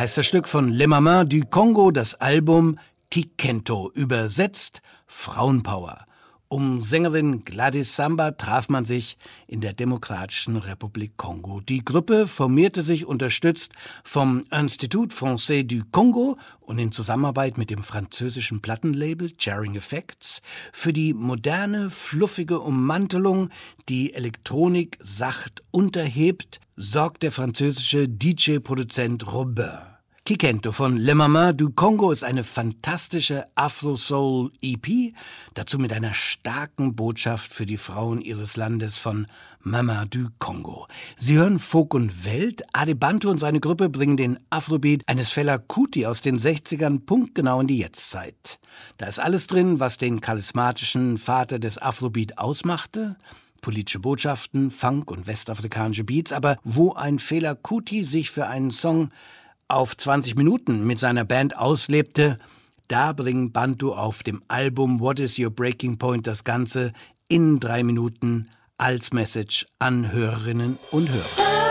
heißt 0.00 0.16
das 0.16 0.26
Stück 0.26 0.48
von 0.48 0.70
Le 0.70 0.86
Maman 0.86 1.28
du 1.28 1.42
Congo, 1.42 1.90
das 1.90 2.14
Album 2.14 2.78
Kikento, 3.10 3.90
übersetzt 3.92 4.80
Frauenpower. 5.06 6.06
Um 6.48 6.80
Sängerin 6.80 7.44
Gladys 7.44 7.96
Samba 7.96 8.30
traf 8.30 8.70
man 8.70 8.86
sich 8.86 9.18
in 9.46 9.60
der 9.60 9.74
Demokratischen 9.74 10.56
Republik 10.56 11.18
Kongo. 11.18 11.60
Die 11.60 11.84
Gruppe 11.84 12.26
formierte 12.26 12.82
sich 12.82 13.04
unterstützt 13.04 13.72
vom 14.02 14.46
Institut 14.50 15.12
Français 15.12 15.64
du 15.64 15.82
Congo 15.92 16.38
und 16.60 16.78
in 16.78 16.92
Zusammenarbeit 16.92 17.58
mit 17.58 17.68
dem 17.68 17.82
französischen 17.82 18.62
Plattenlabel 18.62 19.32
Charing 19.36 19.76
Effects 19.76 20.40
für 20.72 20.94
die 20.94 21.12
moderne, 21.12 21.90
fluffige 21.90 22.60
Ummantelung, 22.60 23.50
die 23.90 24.14
Elektronik 24.14 24.96
sacht 25.02 25.62
unterhebt, 25.70 26.58
sorgt 26.74 27.22
der 27.22 27.32
französische 27.32 28.08
DJ-Produzent 28.08 29.30
Robin. 29.30 29.89
Kikento 30.30 30.70
von 30.70 30.96
Le 30.96 31.16
Maman 31.16 31.56
du 31.56 31.70
Congo 31.70 32.12
ist 32.12 32.22
eine 32.22 32.44
fantastische 32.44 33.46
Afro-Soul-EP, 33.56 35.12
dazu 35.54 35.76
mit 35.80 35.92
einer 35.92 36.14
starken 36.14 36.94
Botschaft 36.94 37.52
für 37.52 37.66
die 37.66 37.76
Frauen 37.76 38.20
ihres 38.20 38.56
Landes 38.56 38.96
von 38.96 39.26
Mama 39.60 40.04
du 40.04 40.28
Congo. 40.38 40.86
Sie 41.16 41.36
hören 41.36 41.58
Folk 41.58 41.94
und 41.94 42.24
Welt. 42.24 42.62
Adebanto 42.72 43.28
und 43.28 43.40
seine 43.40 43.58
Gruppe 43.58 43.88
bringen 43.88 44.16
den 44.16 44.38
Afrobeat 44.50 45.02
eines 45.08 45.32
Fela 45.32 45.58
Kuti 45.58 46.06
aus 46.06 46.20
den 46.20 46.38
60ern 46.38 47.04
punktgenau 47.04 47.60
in 47.60 47.66
die 47.66 47.78
Jetztzeit. 47.78 48.60
Da 48.98 49.06
ist 49.06 49.18
alles 49.18 49.48
drin, 49.48 49.80
was 49.80 49.98
den 49.98 50.20
charismatischen 50.20 51.18
Vater 51.18 51.58
des 51.58 51.76
Afrobeat 51.76 52.38
ausmachte 52.38 53.16
politische 53.60 53.98
Botschaften, 53.98 54.70
Funk 54.70 55.10
und 55.10 55.26
westafrikanische 55.26 56.04
Beats, 56.04 56.32
aber 56.32 56.56
wo 56.64 56.94
ein 56.94 57.18
Fela 57.18 57.54
Kuti 57.54 58.04
sich 58.04 58.30
für 58.30 58.46
einen 58.46 58.70
Song 58.70 59.10
auf 59.70 59.96
20 59.96 60.36
Minuten 60.36 60.86
mit 60.86 60.98
seiner 60.98 61.24
Band 61.24 61.56
auslebte, 61.56 62.38
da 62.88 63.12
bringen 63.12 63.52
Bantu 63.52 63.92
auf 63.92 64.22
dem 64.22 64.42
Album 64.48 65.00
What 65.00 65.20
is 65.20 65.38
Your 65.38 65.50
Breaking 65.50 65.98
Point 65.98 66.26
das 66.26 66.44
Ganze 66.44 66.92
in 67.28 67.60
drei 67.60 67.82
Minuten 67.82 68.50
als 68.78 69.12
Message 69.12 69.66
an 69.78 70.10
Hörerinnen 70.10 70.78
und 70.90 71.08
Hörer. 71.08 71.69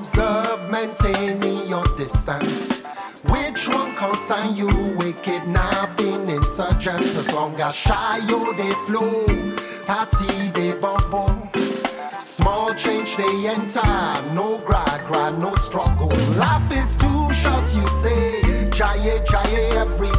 Observe, 0.00 0.70
maintaining 0.70 1.68
your 1.68 1.84
distance. 1.98 2.80
Which 3.34 3.68
one 3.68 3.94
concern 3.96 4.54
you? 4.56 4.70
We 4.98 5.12
kidnapping 5.12 6.30
insurgents 6.30 7.16
as 7.18 7.30
long 7.34 7.60
as 7.60 7.74
shy 7.74 8.18
they 8.56 8.72
flow. 8.86 9.26
Party 9.84 10.50
they 10.54 10.72
bubble. 10.72 11.36
Small 12.18 12.72
change 12.74 13.14
they 13.18 13.34
enter. 13.46 13.92
No 14.38 14.58
gra 14.64 14.86
gra, 15.06 15.32
no 15.32 15.54
struggle. 15.56 16.14
Life 16.44 16.70
is 16.80 16.96
too 16.96 17.22
short, 17.42 17.66
you 17.76 17.86
say. 18.02 18.40
Jaye 18.78 19.14
jaye 19.26 19.62
every 19.82 20.09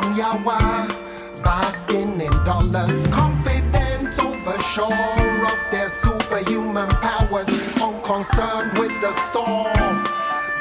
from 0.00 0.14
Yawa, 0.14 0.88
basking 1.42 2.20
in 2.20 2.30
dollars. 2.44 3.06
Confident 3.08 4.18
over 4.20 4.60
shore 4.72 5.46
of 5.52 5.60
their 5.72 5.88
superhuman 5.88 6.88
powers. 7.06 7.48
Unconcerned 7.82 8.78
with 8.78 8.94
the 9.00 9.12
storm. 9.26 10.04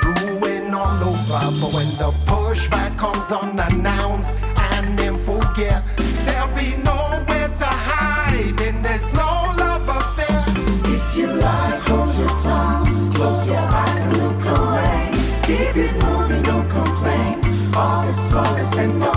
Brewing 0.01 0.73
all 0.73 1.03
over. 1.11 1.41
But 1.61 1.71
when 1.75 1.89
the 2.01 2.11
pushback 2.25 2.97
comes 2.97 3.31
unannounced 3.31 4.43
and 4.73 4.99
in 4.99 5.17
full 5.19 5.43
gear, 5.55 5.83
there'll 6.25 6.55
be 6.55 6.77
nowhere 6.77 7.49
to 7.61 7.69
hide. 7.89 8.59
And 8.61 8.83
there's 8.83 9.07
no 9.13 9.31
love 9.61 9.87
affair. 9.87 10.45
If 10.95 11.17
you 11.17 11.27
like, 11.27 11.79
hold 11.89 12.15
your 12.15 12.35
tongue, 12.47 13.11
close 13.13 13.47
your 13.47 13.57
eyes 13.57 14.01
and 14.05 14.17
look 14.17 14.45
away. 14.57 15.11
Keep 15.47 15.75
it 15.83 15.93
moving, 16.03 16.43
don't 16.43 16.69
complain. 16.69 17.41
All 17.75 18.07
is 18.09 18.17
flawless 18.29 18.75
and 18.77 19.03
okay. 19.03 19.16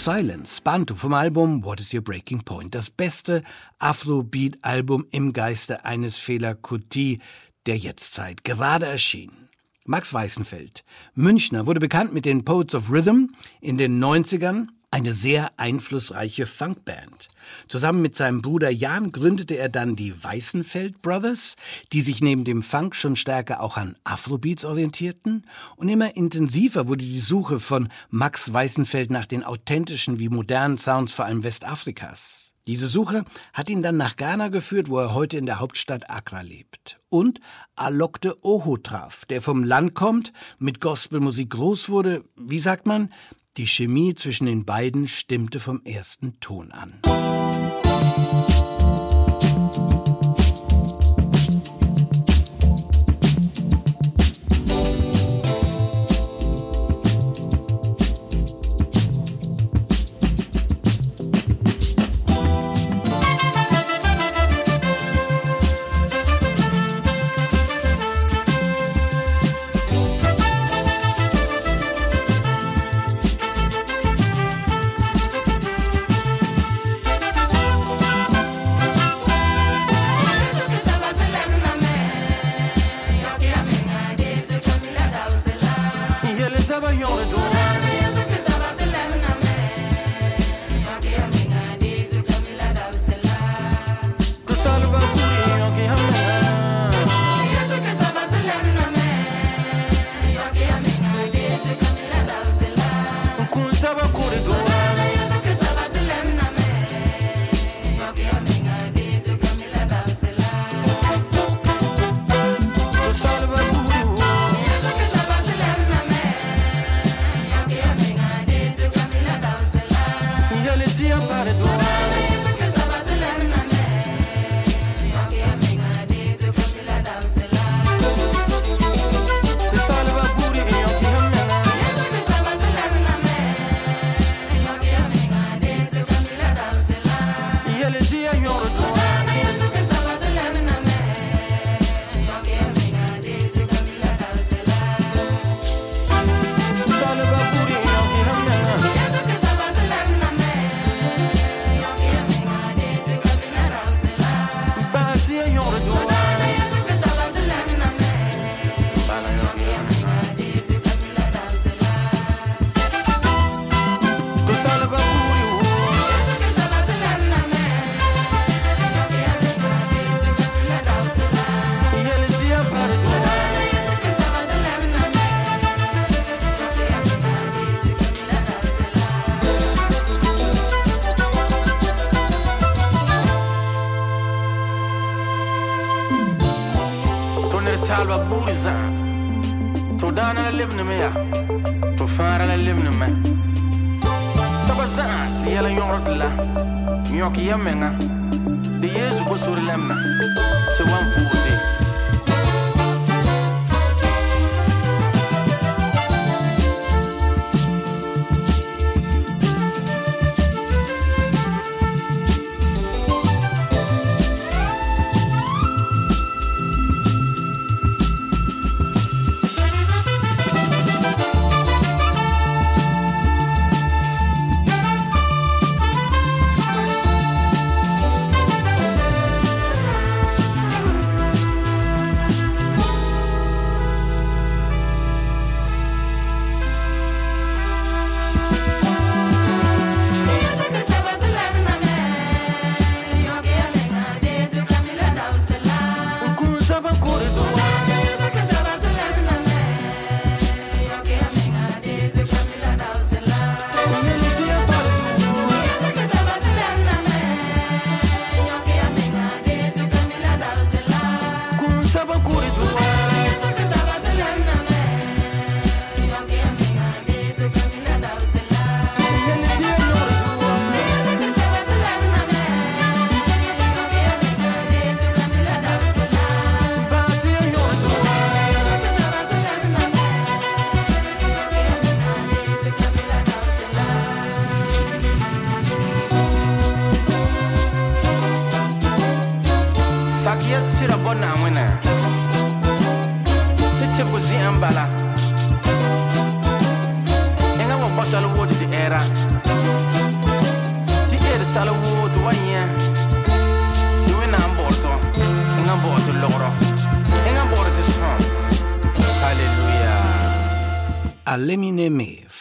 Silence, 0.00 0.62
Bantu 0.62 0.94
vom 0.94 1.12
Album 1.12 1.62
What 1.62 1.78
is 1.78 1.92
Your 1.92 2.00
Breaking 2.00 2.42
Point? 2.42 2.74
Das 2.74 2.88
beste 2.88 3.42
Afrobeat-Album 3.80 5.04
im 5.10 5.34
Geiste 5.34 5.84
eines 5.84 6.16
Fehler 6.16 6.54
Kuti 6.54 7.18
der 7.66 7.76
Jetztzeit, 7.76 8.42
gerade 8.42 8.86
erschienen. 8.86 9.50
Max 9.84 10.14
Weißenfeld, 10.14 10.84
Münchner, 11.12 11.66
wurde 11.66 11.80
bekannt 11.80 12.14
mit 12.14 12.24
den 12.24 12.46
Poets 12.46 12.74
of 12.74 12.90
Rhythm 12.90 13.26
in 13.60 13.76
den 13.76 14.02
90ern, 14.02 14.68
eine 14.90 15.12
sehr 15.12 15.52
einflussreiche 15.56 16.46
Funkband. 16.46 17.28
Zusammen 17.68 18.02
mit 18.02 18.16
seinem 18.16 18.42
Bruder 18.42 18.70
Jan 18.70 19.12
gründete 19.12 19.56
er 19.56 19.68
dann 19.68 19.94
die 19.94 20.22
Weißenfeld 20.22 21.00
Brothers, 21.00 21.56
die 21.92 22.00
sich 22.00 22.20
neben 22.20 22.44
dem 22.44 22.62
Funk 22.62 22.96
schon 22.96 23.14
stärker 23.14 23.60
auch 23.60 23.76
an 23.76 23.96
Afrobeats 24.02 24.64
orientierten. 24.64 25.46
Und 25.76 25.88
immer 25.88 26.16
intensiver 26.16 26.88
wurde 26.88 27.04
die 27.04 27.20
Suche 27.20 27.60
von 27.60 27.88
Max 28.10 28.52
Weißenfeld 28.52 29.10
nach 29.10 29.26
den 29.26 29.44
authentischen 29.44 30.18
wie 30.18 30.28
modernen 30.28 30.78
Sounds 30.78 31.12
vor 31.12 31.24
allem 31.24 31.44
Westafrikas. 31.44 32.52
Diese 32.66 32.88
Suche 32.88 33.24
hat 33.52 33.70
ihn 33.70 33.82
dann 33.82 33.96
nach 33.96 34.16
Ghana 34.16 34.48
geführt, 34.48 34.90
wo 34.90 34.98
er 34.98 35.14
heute 35.14 35.38
in 35.38 35.46
der 35.46 35.60
Hauptstadt 35.60 36.10
Accra 36.10 36.42
lebt. 36.42 37.00
Und 37.08 37.40
Alokte 37.74 38.36
Oho 38.44 38.76
traf, 38.76 39.24
der 39.24 39.40
vom 39.40 39.64
Land 39.64 39.94
kommt, 39.94 40.32
mit 40.58 40.80
Gospelmusik 40.80 41.50
groß 41.50 41.88
wurde, 41.88 42.24
wie 42.36 42.58
sagt 42.58 42.86
man, 42.86 43.12
die 43.56 43.66
Chemie 43.66 44.14
zwischen 44.14 44.46
den 44.46 44.64
beiden 44.64 45.06
stimmte 45.06 45.60
vom 45.60 45.82
ersten 45.84 46.38
Ton 46.40 46.72
an. 46.72 47.00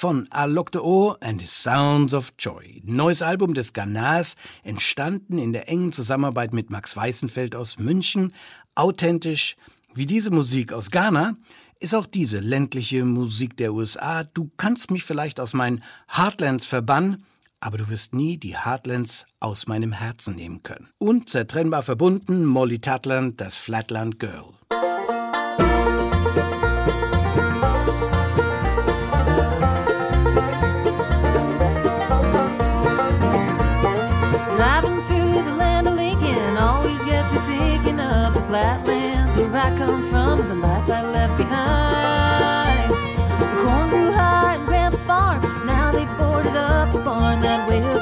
Von 0.09 0.27
Alokte 0.31 0.83
O 0.83 1.17
and 1.21 1.39
Sounds 1.39 2.15
of 2.15 2.33
Joy. 2.39 2.81
Neues 2.83 3.21
Album 3.21 3.53
des 3.53 3.73
Ghanars, 3.73 4.37
entstanden 4.63 5.37
in 5.37 5.53
der 5.53 5.69
engen 5.69 5.93
Zusammenarbeit 5.93 6.51
mit 6.51 6.71
Max 6.71 6.97
Weißenfeld 6.97 7.55
aus 7.55 7.77
München. 7.77 8.33
Authentisch 8.73 9.55
wie 9.93 10.07
diese 10.07 10.31
Musik 10.31 10.73
aus 10.73 10.89
Ghana 10.89 11.35
ist 11.79 11.93
auch 11.93 12.07
diese 12.07 12.39
ländliche 12.39 13.05
Musik 13.05 13.55
der 13.57 13.71
USA. 13.71 14.23
Du 14.23 14.49
kannst 14.57 14.89
mich 14.89 15.03
vielleicht 15.03 15.39
aus 15.39 15.53
meinen 15.53 15.83
Heartlands 16.07 16.65
verbannen, 16.65 17.23
aber 17.59 17.77
du 17.77 17.87
wirst 17.89 18.15
nie 18.15 18.39
die 18.39 18.57
Heartlands 18.57 19.27
aus 19.39 19.67
meinem 19.67 19.91
Herzen 19.91 20.35
nehmen 20.35 20.63
können. 20.63 20.89
Unzertrennbar 20.97 21.83
verbunden 21.83 22.45
Molly 22.45 22.79
Tutland, 22.79 23.39
das 23.39 23.57
Flatland 23.57 24.19
Girl. 24.19 24.58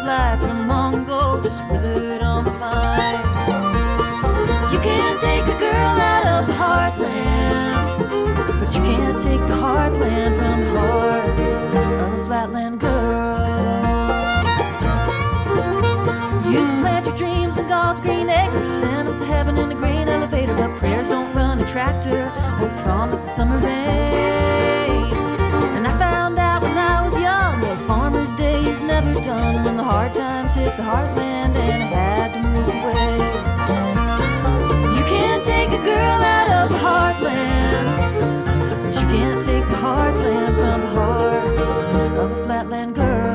Life 0.05 0.39
from 0.39 0.67
long 0.67 1.03
ago 1.03 1.41
just 1.43 1.63
withered 1.69 2.21
on 2.21 2.43
the 2.43 2.51
vine. 2.51 3.23
You 4.71 4.79
can't 4.79 5.19
take 5.19 5.43
a 5.43 5.57
girl 5.59 5.95
out 6.13 6.25
of 6.25 6.47
the 6.47 6.53
heartland, 6.53 7.99
but 8.59 8.75
you 8.75 8.81
can't 8.81 9.21
take 9.21 9.41
the 9.41 9.55
heartland 9.55 10.37
from 10.37 10.61
the 10.61 10.79
heart 10.79 11.23
of 12.03 12.19
a 12.19 12.25
flatland 12.25 12.79
girl. 12.79 13.37
You 16.51 16.59
can 16.65 16.81
plant 16.81 17.05
your 17.07 17.17
dreams 17.17 17.57
in 17.57 17.67
God's 17.67 18.01
green 18.01 18.29
acres, 18.29 18.69
send 18.69 19.07
them 19.07 19.17
to 19.19 19.25
heaven 19.25 19.57
in 19.57 19.71
a 19.71 19.75
grain 19.75 20.07
elevator, 20.07 20.55
but 20.55 20.77
prayers 20.79 21.07
don't 21.07 21.33
run 21.33 21.59
a 21.59 21.65
tractor 21.67 22.23
or 22.61 22.69
promise 22.83 23.25
a 23.25 23.29
summer 23.29 23.57
rain. 23.57 24.46
Is 28.77 28.83
never 28.83 29.13
done 29.21 29.63
when 29.63 29.75
the 29.77 29.83
hard 29.83 30.13
times 30.13 30.53
hit 30.53 30.75
the 30.77 30.83
heartland 30.83 31.55
and 31.55 31.83
I 31.83 31.89
had 31.99 32.33
to 32.33 32.39
move 32.39 32.67
away. 32.77 33.13
You 34.97 35.03
can't 35.13 35.43
take 35.43 35.69
a 35.69 35.83
girl 35.83 36.19
out 36.35 36.49
of 36.57 36.69
the 36.73 36.77
heartland, 36.87 37.87
but 38.83 38.93
you 39.01 39.07
can't 39.15 39.43
take 39.43 39.65
the 39.73 39.79
heartland 39.85 40.53
from 40.61 40.81
the 40.81 40.91
heart 40.99 41.57
of 42.23 42.31
a 42.31 42.45
flatland 42.45 42.95
girl. 42.95 43.26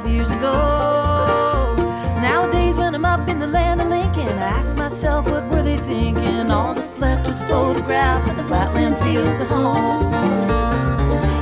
Five 0.00 0.08
years 0.08 0.30
ago. 0.30 1.74
Nowadays, 2.22 2.78
when 2.78 2.94
I'm 2.94 3.04
up 3.04 3.28
in 3.28 3.38
the 3.38 3.46
land 3.46 3.78
of 3.78 3.88
Lincoln, 3.88 4.38
I 4.38 4.48
ask 4.60 4.74
myself, 4.74 5.28
what 5.30 5.44
were 5.50 5.62
they 5.62 5.76
thinking? 5.76 6.50
All 6.50 6.72
that's 6.72 6.98
left 6.98 7.28
is 7.28 7.42
a 7.42 7.46
photograph 7.46 8.26
of 8.30 8.34
the 8.38 8.44
flatland 8.44 8.96
fields 9.02 9.42
at 9.42 9.48
home. 9.48 10.10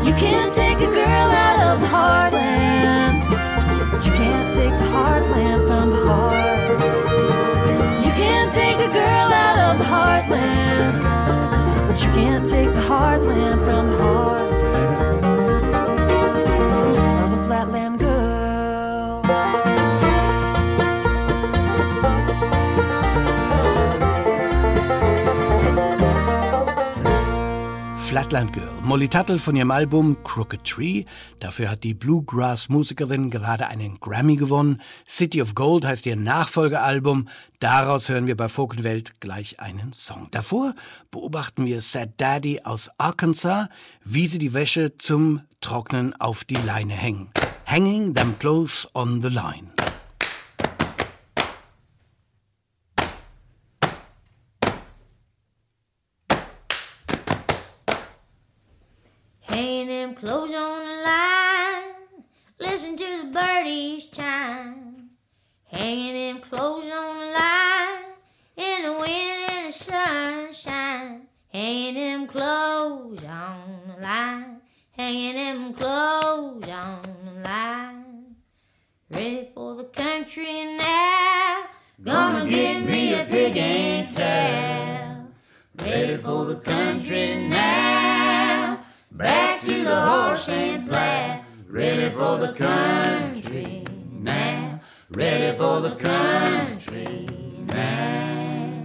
You 0.05 0.15
can't 0.15 0.53
take 0.53 0.79
a 0.79 0.91
girl 1.01 1.29
out 1.47 1.59
of 1.69 1.81
the 1.81 1.87
heartland, 1.97 3.19
but 3.93 4.05
you 4.05 4.13
can't 4.23 4.53
take 4.53 4.75
the 4.83 4.91
heartland 4.97 5.61
from 5.69 5.91
the 5.95 6.03
heart. 6.09 6.71
You 8.05 8.13
can't 8.23 8.53
take 8.53 8.79
a 8.89 8.91
girl 9.01 9.29
out 9.47 9.59
of 9.67 9.79
the 9.79 9.89
heartland. 9.95 10.95
But 11.87 11.99
you 12.03 12.11
can't 12.19 12.45
take 12.49 12.71
the 12.79 12.87
heartland 12.91 13.59
from 13.65 13.91
the 13.93 13.99
heart 14.03 14.60
Flatland 28.11 28.53
Girl, 28.53 28.73
Molly 28.83 29.09
Tuttle 29.09 29.39
von 29.39 29.55
ihrem 29.55 29.71
Album 29.71 30.17
Crooked 30.25 30.65
Tree. 30.65 31.05
Dafür 31.39 31.71
hat 31.71 31.85
die 31.85 31.95
Bluegrass-Musikerin 31.95 33.31
gerade 33.31 33.69
einen 33.69 34.01
Grammy 34.01 34.35
gewonnen. 34.35 34.83
City 35.09 35.41
of 35.41 35.55
Gold 35.55 35.85
heißt 35.85 36.07
ihr 36.07 36.17
Nachfolgealbum. 36.17 37.29
Daraus 37.61 38.09
hören 38.09 38.27
wir 38.27 38.37
bei 38.37 38.49
Folkenwelt 38.49 39.21
gleich 39.21 39.61
einen 39.61 39.93
Song. 39.93 40.27
Davor 40.33 40.75
beobachten 41.13 41.67
wir 41.67 41.83
Sad 41.83 42.15
Daddy 42.17 42.63
aus 42.65 42.91
Arkansas, 42.99 43.69
wie 44.03 44.27
sie 44.27 44.41
die 44.41 44.55
Wäsche 44.55 44.99
zum 44.99 45.43
Trocknen 45.61 46.13
auf 46.21 46.43
die 46.43 46.57
Leine 46.57 46.95
hängen. 46.95 47.31
Hanging 47.65 48.13
them 48.13 48.37
clothes 48.41 48.89
on 48.93 49.21
the 49.21 49.29
line. 49.29 49.71
The 80.31 80.37
country 80.37 80.77
now. 80.77 81.65
Gonna 82.03 82.49
get 82.49 82.85
me 82.85 83.15
a 83.15 83.25
pig 83.25 83.57
and 83.57 84.17
cow. 84.17 85.85
Ready 85.85 86.17
for 86.17 86.45
the 86.45 86.57
country 86.57 87.49
now. 87.49 88.81
Back 89.11 89.63
to 89.63 89.85
the 89.85 90.01
horse 90.01 90.49
and 90.49 90.89
plow. 90.89 91.43
Ready 91.69 92.11
for 92.11 92.39
the 92.39 92.53
country 92.53 93.85
now. 94.13 94.81
Ready 95.11 95.57
for 95.57 95.81
the 95.81 95.97
country 95.97 97.27
now. 97.67 98.85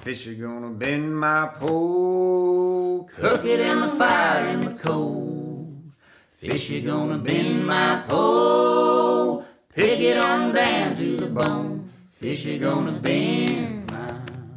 Fish 0.00 0.28
are 0.28 0.34
gonna 0.34 0.70
bend 0.70 1.14
my 1.14 1.46
pole, 1.58 3.04
cook 3.14 3.44
it 3.44 3.60
in 3.60 3.80
the 3.80 3.88
fire 3.88 4.48
in 4.48 4.64
the 4.64 4.74
cold. 4.74 5.92
Fish 6.32 6.70
are 6.70 6.80
gonna 6.80 7.18
bend 7.18 7.66
my 7.66 8.02
pole, 8.08 9.44
pick 9.80 10.00
it 10.00 10.18
on 10.18 10.54
down 10.54 10.94
to 10.94 11.16
the 11.16 11.26
bone. 11.26 11.88
Fish 12.10 12.44
are 12.46 12.58
gonna 12.58 12.92
bend 12.92 13.90
my 13.90 14.12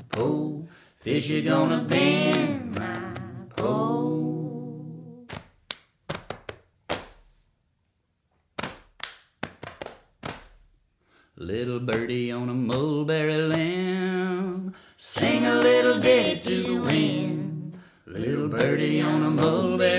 pole, 0.09 0.67
fish 0.97 1.31
are 1.31 1.41
gonna 1.41 1.81
bend 1.85 2.75
my 2.75 3.13
pole. 3.55 5.25
Little 11.37 11.79
birdie 11.79 12.31
on 12.33 12.49
a 12.49 12.53
mulberry 12.53 13.41
limb, 13.53 14.73
sing 14.97 15.45
a 15.45 15.55
little 15.55 15.99
ditty 15.99 16.39
to 16.47 16.63
the 16.63 16.81
wind. 16.81 17.77
Little 18.05 18.49
birdie 18.49 19.01
on 19.01 19.23
a 19.23 19.29
mulberry 19.29 19.92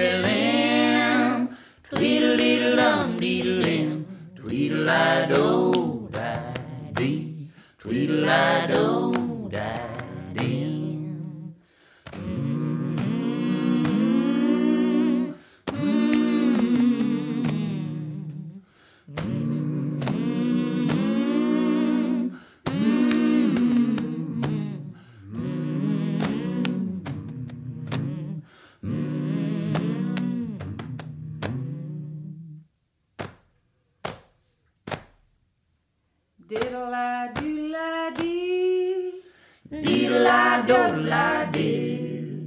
Diddle 36.55 36.95
I 36.95 37.33
do 37.35 37.69
la 37.75 38.11
dee. 38.17 39.23
Diddle 39.69 40.29
I 40.29 40.63
do 40.65 40.97
la 41.11 41.47
dee. 41.51 42.47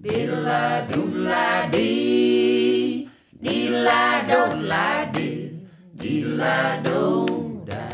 Diddle 0.00 0.48
I 0.48 0.86
do 0.86 1.02
la 1.28 1.68
dee. 1.68 3.10
Diddle 3.42 3.88
I 3.88 4.24
do 4.26 4.56
la 4.70 5.04
dee. 5.12 5.68
Diddle 5.94 6.42
I 6.42 6.80
do 6.82 7.62
da 7.66 7.84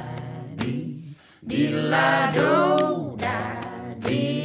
dee. 0.59 1.16
Diddle 1.45 1.93
I 1.93 2.30
do 2.36 3.16
da 3.16 3.95
dee. 3.99 4.41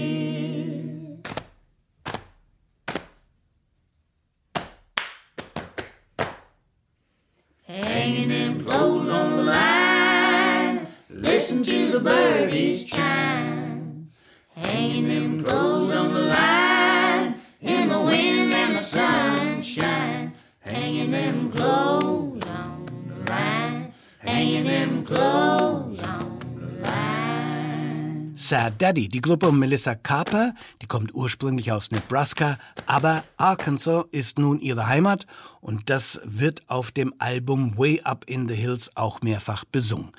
Sad 28.47 28.81
Daddy, 28.81 29.09
die 29.09 29.19
Gruppe 29.19 29.51
Melissa 29.51 29.93
Carper, 29.93 30.55
die 30.81 30.87
kommt 30.87 31.13
ursprünglich 31.13 31.73
aus 31.73 31.91
Nebraska, 31.91 32.57
aber 32.85 33.25
Arkansas 33.35 34.05
ist 34.11 34.39
nun 34.39 34.61
ihre 34.61 34.87
Heimat 34.87 35.27
und 35.59 35.89
das 35.89 36.21
wird 36.23 36.61
auf 36.69 36.93
dem 36.93 37.13
Album 37.19 37.77
Way 37.77 38.03
Up 38.03 38.23
in 38.25 38.47
the 38.47 38.55
Hills 38.55 38.95
auch 38.95 39.19
mehrfach 39.21 39.65
besungen. 39.65 40.13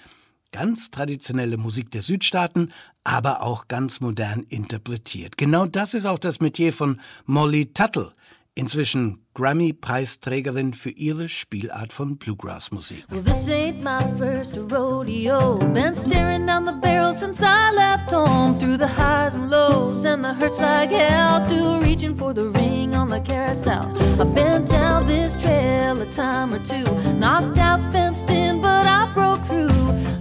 Ganz 0.53 0.91
traditionelle 0.91 1.57
Musik 1.57 1.91
der 1.91 2.03
Südstaaten, 2.03 2.75
aber 3.03 3.41
auch 3.41 3.67
ganz 3.67 4.01
modern 4.01 4.43
interpretiert. 4.43 5.39
Genau 5.39 5.65
das 5.65 5.95
ist 5.95 6.05
auch 6.05 6.19
das 6.19 6.41
Metier 6.41 6.75
von 6.75 7.01
Molly 7.25 7.73
Tuttle, 7.73 8.13
inzwischen 8.59 9.25
Grammy-Preisträgerin 9.35 10.75
für 10.75 10.91
ihre 10.91 11.29
Spielart 11.29 11.93
von 11.93 12.19
Bluegrass-Musik. 12.19 13.05
Well, 13.09 13.23
this 13.23 13.47
ain't 13.49 13.85
my 13.85 14.03
first 14.19 14.59
rodeo. 14.69 15.59
Been 15.73 15.95
staring 15.95 16.45
down 16.45 16.65
the 16.65 16.73
barrel 16.73 17.15
since 17.15 17.41
I 17.41 17.73
left 17.73 18.11
home. 18.11 18.59
Through 18.59 18.79
the 18.79 18.89
highs 18.89 19.37
and 19.37 19.49
lows 19.49 20.05
and 20.05 20.25
the 20.25 20.35
hurts 20.35 20.59
like 20.59 20.91
hell. 20.91 21.41
Still 21.47 21.81
reaching 21.81 22.17
for 22.17 22.35
the 22.35 22.49
ring 22.59 22.97
on 22.97 23.09
the 23.09 23.21
carousel. 23.21 23.87
I've 24.21 24.35
been 24.35 24.65
down 24.65 25.07
this 25.07 25.37
trail 25.37 26.03
a 26.03 26.07
time 26.07 26.53
or 26.53 26.59
two. 26.59 26.85
Knocked 27.15 27.59
out, 27.59 27.81
fenced 27.93 28.29
in, 28.29 28.61
but 28.61 28.87
I 28.87 29.09
broke 29.15 29.45
through. 29.47 29.69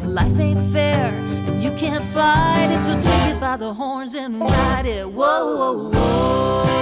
Life 0.05 0.39
ain't 0.39 0.71
fair, 0.71 1.07
and 1.07 1.63
you 1.63 1.71
can't 1.71 2.05
fight 2.13 2.69
it. 2.69 2.85
So 2.85 2.93
take 3.01 3.33
it 3.33 3.39
by 3.39 3.57
the 3.57 3.73
horns 3.73 4.13
and 4.13 4.39
ride 4.39 4.85
it. 4.85 5.09
Whoa, 5.09 5.55
whoa, 5.57 5.89
whoa. 5.89 6.76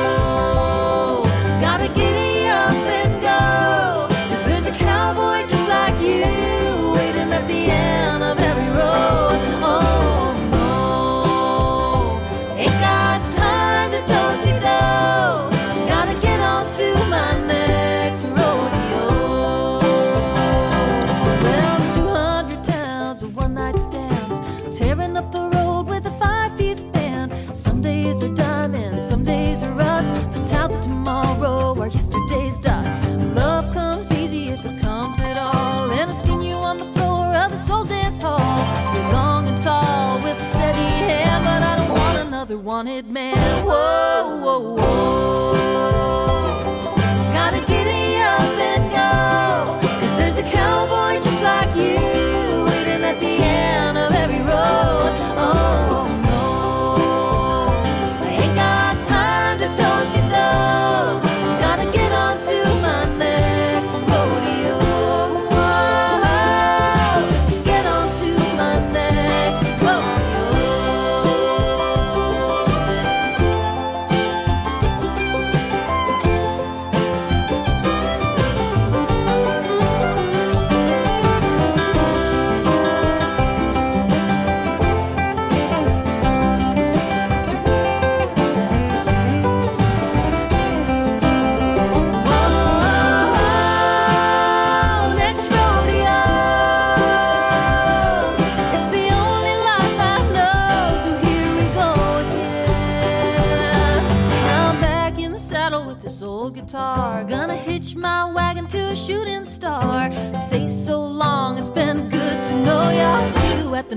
Man. 43.15 43.65
Whoa, 43.65 44.14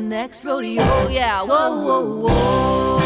next 0.09 0.45
rodeo, 0.45 1.09
yeah. 1.09 1.43
Whoa, 1.43 1.85
whoa, 1.85 2.27
whoa. 2.27 2.98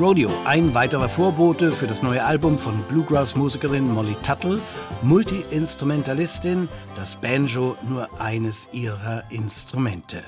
Rodeo, 0.00 0.30
ein 0.46 0.72
weiterer 0.72 1.10
Vorbote 1.10 1.72
für 1.72 1.86
das 1.86 2.02
neue 2.02 2.24
Album 2.24 2.56
von 2.56 2.82
Bluegrass-Musikerin 2.84 3.92
Molly 3.92 4.16
Tuttle, 4.22 4.58
Multi-Instrumentalistin, 5.02 6.70
das 6.96 7.16
Banjo 7.16 7.76
nur 7.86 8.08
eines 8.18 8.66
ihrer 8.72 9.24
Instrumente. 9.30 10.24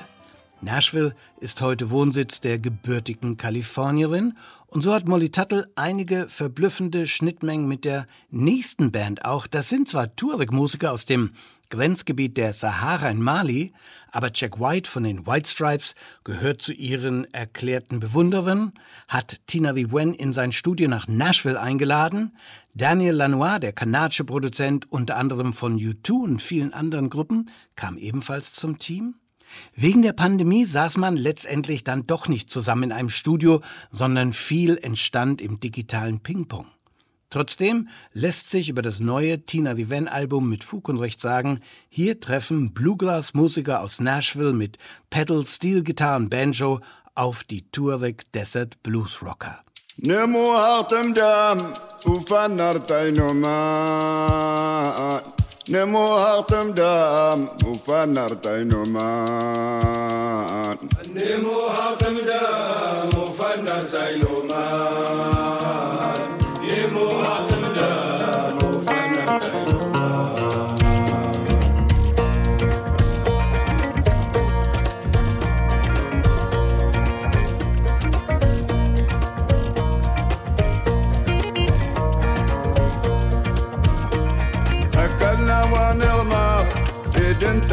Nashville 0.60 1.14
ist 1.40 1.62
heute 1.62 1.88
Wohnsitz 1.88 2.42
der 2.42 2.58
gebürtigen 2.58 3.38
Kalifornierin 3.38 4.36
und 4.66 4.82
so 4.82 4.92
hat 4.92 5.08
Molly 5.08 5.30
Tuttle 5.30 5.70
einige 5.74 6.28
verblüffende 6.28 7.06
Schnittmengen 7.06 7.66
mit 7.66 7.86
der 7.86 8.06
nächsten 8.30 8.92
Band 8.92 9.24
auch. 9.24 9.46
Das 9.46 9.70
sind 9.70 9.88
zwar 9.88 10.14
Tuareg-Musiker 10.14 10.92
aus 10.92 11.06
dem 11.06 11.30
Grenzgebiet 11.70 12.36
der 12.36 12.52
Sahara 12.52 13.08
in 13.08 13.22
Mali, 13.22 13.72
aber 14.12 14.30
Jack 14.32 14.60
White 14.60 14.88
von 14.88 15.02
den 15.02 15.26
White 15.26 15.50
Stripes 15.50 15.94
gehört 16.22 16.62
zu 16.62 16.72
ihren 16.72 17.24
erklärten 17.34 17.98
Bewunderern, 17.98 18.72
hat 19.08 19.40
Tina 19.46 19.72
Lee 19.72 19.88
Wen 19.90 20.14
in 20.14 20.32
sein 20.32 20.52
Studio 20.52 20.88
nach 20.88 21.08
Nashville 21.08 21.60
eingeladen, 21.60 22.36
Daniel 22.74 23.14
Lanois, 23.14 23.58
der 23.58 23.72
kanadische 23.72 24.24
Produzent 24.24 24.90
unter 24.92 25.16
anderem 25.16 25.52
von 25.52 25.76
U2 25.76 26.12
und 26.12 26.42
vielen 26.42 26.72
anderen 26.72 27.10
Gruppen, 27.10 27.50
kam 27.74 27.98
ebenfalls 27.98 28.52
zum 28.52 28.78
Team. 28.78 29.16
Wegen 29.74 30.02
der 30.02 30.12
Pandemie 30.12 30.64
saß 30.64 30.96
man 30.96 31.16
letztendlich 31.16 31.84
dann 31.84 32.06
doch 32.06 32.28
nicht 32.28 32.50
zusammen 32.50 32.84
in 32.84 32.92
einem 32.92 33.10
Studio, 33.10 33.60
sondern 33.90 34.32
viel 34.32 34.78
entstand 34.78 35.40
im 35.40 35.60
digitalen 35.60 36.20
Ping-Pong. 36.20 36.66
Trotzdem 37.31 37.89
lässt 38.13 38.49
sich 38.49 38.69
über 38.69 38.81
das 38.81 39.01
neue 39.01 39.45
Tina 39.45 39.73
Lee 39.73 39.89
Wen 39.89 40.07
Album 40.07 40.49
mit 40.49 40.63
Fug 40.63 40.87
und 40.87 40.97
Recht 40.97 41.19
sagen, 41.19 41.59
hier 41.89 42.21
treffen 42.21 42.73
Bluegrass-Musiker 42.73 43.81
aus 43.81 43.99
Nashville 43.99 44.53
mit 44.53 44.77
Pedal, 45.09 45.45
Steel 45.45 45.83
Guitar 45.83 46.15
und 46.15 46.29
Banjo 46.29 46.79
auf 47.15 47.43
die 47.43 47.69
Tuareg 47.71 48.31
Desert 48.31 48.81
Blues 48.81 49.21
Rocker. 49.21 49.63
نمو 50.05 50.53
هاتم 50.53 51.13
دام 51.13 51.73
وفنر 52.05 52.77
تينوما 52.77 53.57
نمو 55.69 56.17
هاتم 56.17 56.71
دام 56.71 57.49
وفنر 57.65 58.29
تينوما 58.29 59.09
نمو 61.15 61.59
هاتم 61.67 62.15
دام 62.15 63.09
وفنر 63.21 63.81
تينوما 63.81 64.30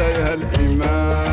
عليها 0.00 0.34
الإيمان. 0.34 1.29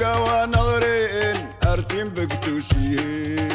القوانغرين 0.00 1.36
ارتم 1.66 2.08
بكتوشيه 2.08 3.53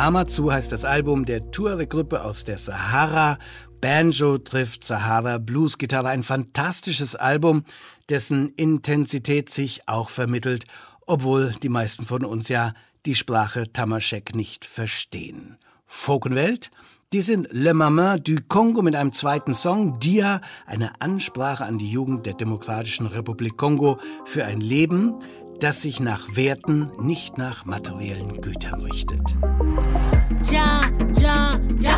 Amazu 0.00 0.50
heißt 0.50 0.72
das 0.72 0.86
Album 0.86 1.26
der 1.26 1.50
Tuareg-Gruppe 1.50 2.24
aus 2.24 2.44
der 2.44 2.56
Sahara. 2.56 3.38
Banjo 3.82 4.38
trifft 4.38 4.82
Sahara 4.82 5.36
Blues-Gitarre. 5.36 6.08
Ein 6.08 6.22
fantastisches 6.22 7.16
Album, 7.16 7.64
dessen 8.08 8.48
Intensität 8.54 9.50
sich 9.50 9.82
auch 9.86 10.08
vermittelt, 10.08 10.64
obwohl 11.06 11.52
die 11.62 11.68
meisten 11.68 12.06
von 12.06 12.24
uns 12.24 12.48
ja 12.48 12.72
die 13.04 13.14
Sprache 13.14 13.70
Tamaschek 13.74 14.34
nicht 14.34 14.64
verstehen. 14.64 15.58
Folkenwelt, 15.84 16.70
die 17.12 17.20
sind 17.20 17.48
Le 17.50 17.74
Maman 17.74 18.22
du 18.24 18.36
Kongo 18.48 18.80
mit 18.80 18.96
einem 18.96 19.12
zweiten 19.12 19.52
Song, 19.52 19.98
Dia, 19.98 20.40
eine 20.64 20.98
Ansprache 21.02 21.66
an 21.66 21.76
die 21.76 21.90
Jugend 21.90 22.24
der 22.24 22.34
Demokratischen 22.34 23.04
Republik 23.04 23.58
Kongo 23.58 23.98
für 24.24 24.46
ein 24.46 24.62
Leben, 24.62 25.16
das 25.60 25.82
sich 25.82 26.00
nach 26.00 26.36
Werten, 26.36 26.90
nicht 26.98 27.36
nach 27.36 27.66
materiellen 27.66 28.40
Gütern 28.40 28.80
richtet. 28.80 29.36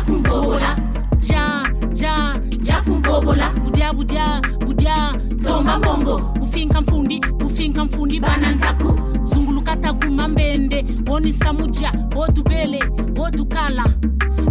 Ja 0.07 0.75
ja 0.75 0.75
ja 1.21 1.63
ja 1.95 2.35
jakumbobola 2.61 3.49
budya 3.63 3.93
budya 3.93 4.41
budya 4.65 5.13
tomba 5.43 5.77
mbongo. 5.79 6.17
Bufinka 6.39 6.81
mfundi 6.81 7.19
bufinka 7.39 7.85
mfundi 7.85 8.19
banantaku 8.19 8.93
zungulukata 9.21 9.93
kumambende 9.93 10.85
wonisa 11.07 11.53
muja 11.53 11.91
wotubele 12.15 12.79
wotukala 13.17 13.85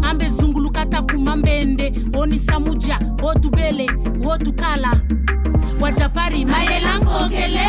ambe 0.03 0.29
zungulukata 0.29 1.03
kumambende 1.03 1.93
wonisa 2.15 2.61
muja 2.61 2.99
wotubele 3.23 3.87
wotukala 4.25 4.97
wajapari 5.81 6.45
mayelankokele 6.45 7.67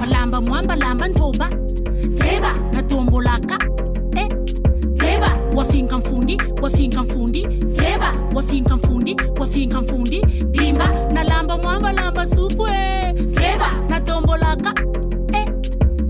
walamba 0.00 0.40
mwamba 0.40 0.76
lamba 0.76 1.08
ntoba. 1.08 1.48
Keba 2.18 2.54
natombolaka 2.72 3.58
wafinka 5.56 5.98
mfundi 5.98 6.38
wafinka 6.62 7.02
mfundi 7.02 7.42
Keba 7.76 8.12
wafinka 8.34 8.76
mfundi 8.76 9.16
wafinka 9.40 9.80
mfundi 9.80 10.20
Bimba. 10.50 10.88
Nalamba 11.12 11.58
mwamba 11.58 11.92
lamba 11.92 12.26
supwe 12.26 12.68
Keba 13.14 13.70
natombolaka 13.88 14.74
eh. 15.34 15.44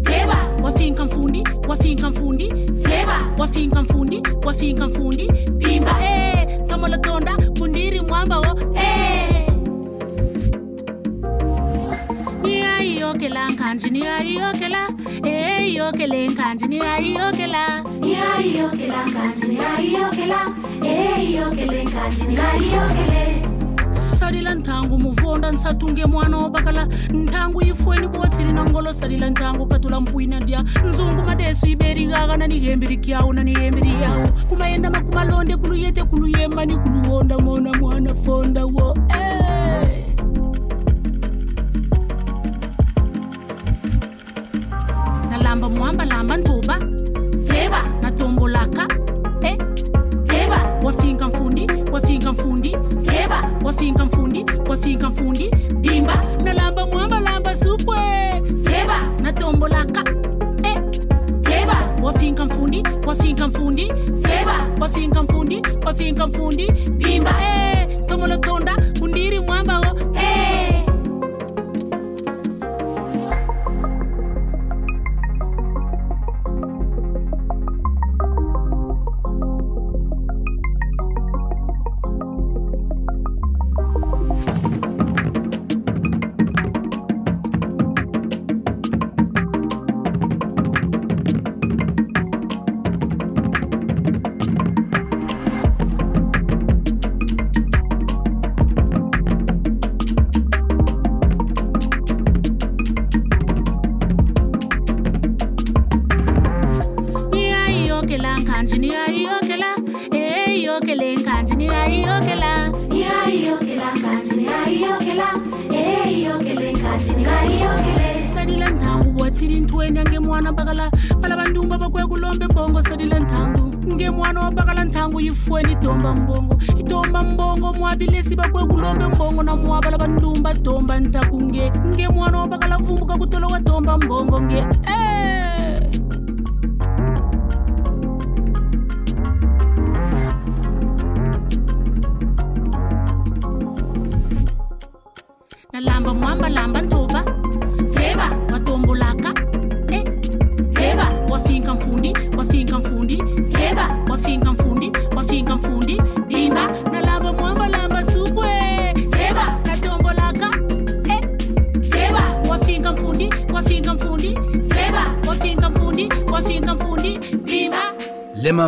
Keba 0.03 0.37
wafinka 0.65 1.05
mfundi 1.05 1.45
wafinka 1.69 2.11
mfundi 2.11 2.47
Keba 2.83 3.19
wafinka 3.39 3.83
mfundi 3.83 4.23
wafinka 4.47 4.89
mfundi 4.89 5.33
Bimba 5.53 5.97
eh. 6.05 6.49
Tomola 6.67 6.99
tonda 6.99 7.37
kundiri 7.59 8.01
mwamba 8.01 8.39
wo 8.39 8.59
eh 8.75 9.38
yokela 13.19 13.49
nkhanji 13.49 13.91
ni 13.91 14.07
ayiyokela 14.07 14.89
eyiyokele 15.25 16.25
eh, 16.25 16.31
nkhanji 16.31 16.67
ni 16.69 16.81
ayiyokela 16.81 17.85
iyayiyokela 18.07 19.05
nkhanji 19.07 19.47
ni 19.49 19.59
ayiyokela 19.61 20.41
eyiyokele 20.85 21.79
eh, 21.79 21.85
nkhanji 21.85 22.23
ni 22.23 22.37
ayiyokele 22.41 23.43
salila 23.91 24.55
ntangu 24.55 24.99
muvonda 24.99 25.51
nsatunge 25.53 26.07
mwana 26.07 26.39
obakala 26.39 26.89
ntangu 27.11 27.63
ifweni 27.63 28.09
botsili 28.09 28.53
na 28.53 28.65
ngolo 28.65 28.93
salila 28.93 29.31
ntangu 29.31 29.67
katula 29.67 30.01
mpwina 30.01 30.41
ndya 30.41 30.65
nzungu 30.89 31.23
madesu 31.23 31.67
iberi 31.67 32.07
gaga 32.07 32.37
nanihembiri 32.37 32.97
kyawu 32.97 33.33
nanihembiri 33.33 34.03
yawu 34.03 34.29
kumayendama 34.49 35.01
kumalonde 35.01 35.57
kuluyete 35.57 36.05
kuluyemani 36.05 36.77
kuluwonda 36.77 37.39
mona 37.39 37.73
mwana 37.73 38.15
fonda 38.15 38.65
wo. 38.67 38.97
Mfundi 51.29 51.67
wafinka 51.93 52.33
mfundi 52.33 52.71
keba 53.11 53.51
wafinka 53.65 54.05
mfundi 54.05 54.45
wafinka 54.69 55.09
mfundi 55.11 55.51
bimba 55.81 56.25
nalamba 56.45 56.87
mwamba 56.87 57.21
lamba 57.21 57.57
supwe 57.57 57.99
keba 58.65 58.99
natombolaka 59.23 60.05
eh 60.65 60.79
keba 61.43 61.77
wafinka 62.03 62.45
mfundi 62.45 62.83
wafinka 63.07 63.49
mfundi 63.49 63.87
keba 64.23 64.67
wafinka 64.81 65.23
mfundi 65.23 65.63
wafinka 65.87 66.27
mfundi 66.27 66.73
bimba 66.73 67.31
eh 67.43 67.89
tomolotonda 68.07 68.77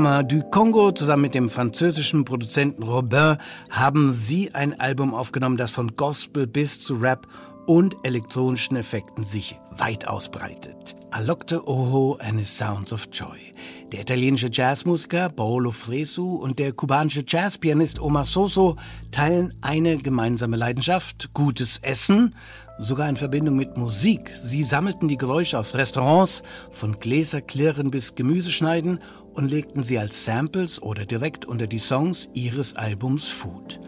Mama 0.01 0.23
du 0.23 0.43
Kongo 0.43 0.93
zusammen 0.93 1.25
mit 1.25 1.35
dem 1.35 1.51
französischen 1.51 2.25
Produzenten 2.25 2.85
Robin 2.85 3.37
haben 3.69 4.15
sie 4.15 4.55
ein 4.55 4.81
Album 4.81 5.13
aufgenommen, 5.13 5.59
das 5.59 5.73
von 5.73 5.95
Gospel 5.95 6.47
bis 6.47 6.81
zu 6.81 6.95
Rap 6.95 7.29
und 7.67 7.95
elektronischen 8.03 8.79
Effekten 8.79 9.25
sich 9.25 9.61
weit 9.77 10.09
ausbreitet. 10.09 10.97
Alokte 11.11 11.69
Oho 11.69 12.17
and 12.21 12.39
his 12.39 12.57
Sounds 12.57 12.95
of 12.95 13.09
Joy. 13.13 13.53
Der 13.93 14.01
italienische 14.01 14.49
Jazzmusiker 14.51 15.29
Paolo 15.29 15.71
Fresu 15.71 16.37
und 16.37 16.59
der 16.59 16.73
kubanische 16.73 17.25
Jazzpianist 17.27 18.01
Omar 18.01 18.25
Soso 18.25 18.77
teilen 19.11 19.53
eine 19.61 19.99
gemeinsame 19.99 20.57
Leidenschaft, 20.57 21.35
gutes 21.35 21.79
Essen, 21.83 22.35
sogar 22.79 23.09
in 23.09 23.17
Verbindung 23.17 23.57
mit 23.57 23.77
Musik. 23.77 24.31
Sie 24.41 24.65
sammelten 24.65 25.09
die 25.09 25.19
Geräusche 25.19 25.59
aus 25.59 25.75
Restaurants, 25.75 26.43
von 26.71 26.99
Gläserklirren 26.99 27.91
bis 27.91 28.15
Gemüseschneiden 28.15 29.01
und 29.41 29.51
legten 29.51 29.83
sie 29.83 29.99
als 29.99 30.27
Samples 30.27 30.83
oder 30.83 31.07
direkt 31.07 31.47
unter 31.47 31.67
die 31.67 31.79
Songs 31.79 32.29
ihres 32.35 32.77
Albums 32.77 33.29
Food. 33.29 33.81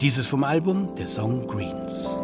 Dieses 0.00 0.28
vom 0.28 0.44
Album 0.44 0.94
der 0.94 1.08
Song 1.08 1.48
Greens. 1.48 2.16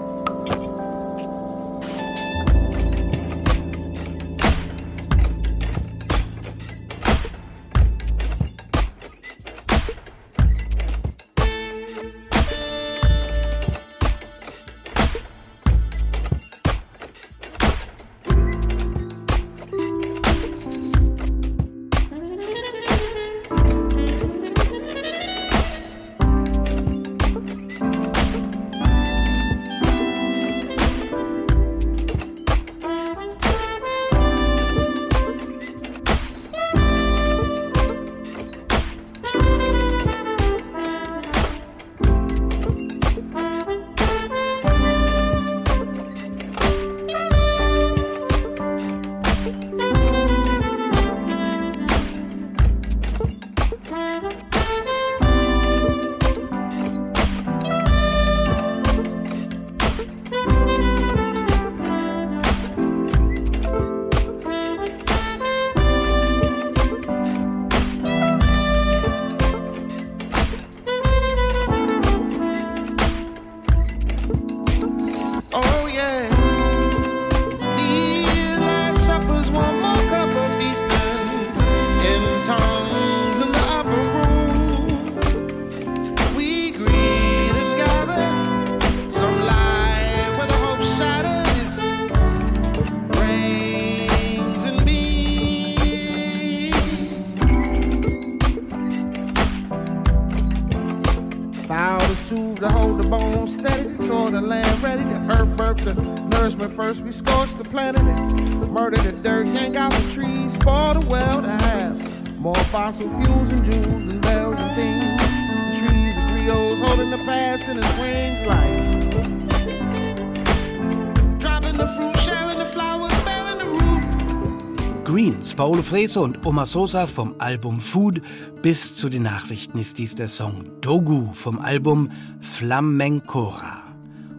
Paulo 125.67 125.83
Freso 125.83 126.23
und 126.23 126.47
Oma 126.47 126.64
Sosa 126.64 127.09
vom 127.09 127.35
Album 127.39 127.81
Food 127.81 128.23
bis 128.62 128.95
zu 128.95 129.09
den 129.09 129.25
Nachrichten 129.25 129.81
ist 129.81 129.99
dies 129.99 130.14
der 130.14 130.29
Song 130.29 130.64
Dogu 130.81 131.33
vom 131.33 131.59
Album 131.59 132.12
Flamencora, 132.41 133.83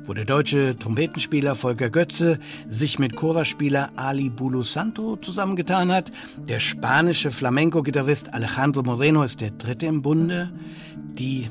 wo 0.05 0.13
der 0.13 0.23
deutsche 0.23 0.77
Trompetenspieler 0.77 1.55
Volker 1.55 1.89
Götze 1.89 2.39
sich 2.69 2.97
mit 2.97 3.17
Chorspieler 3.17 3.89
Ali 3.97 4.29
Bulu 4.29 4.63
Santo 4.63 5.17
zusammengetan 5.17 5.91
hat. 5.91 6.13
Der 6.47 6.61
spanische 6.61 7.33
Flamenco-Gitarrist 7.33 8.33
Alejandro 8.33 8.83
Moreno 8.83 9.23
ist 9.23 9.41
der 9.41 9.51
dritte 9.51 9.87
im 9.87 10.01
Bunde. 10.01 10.49
Die 10.95 11.49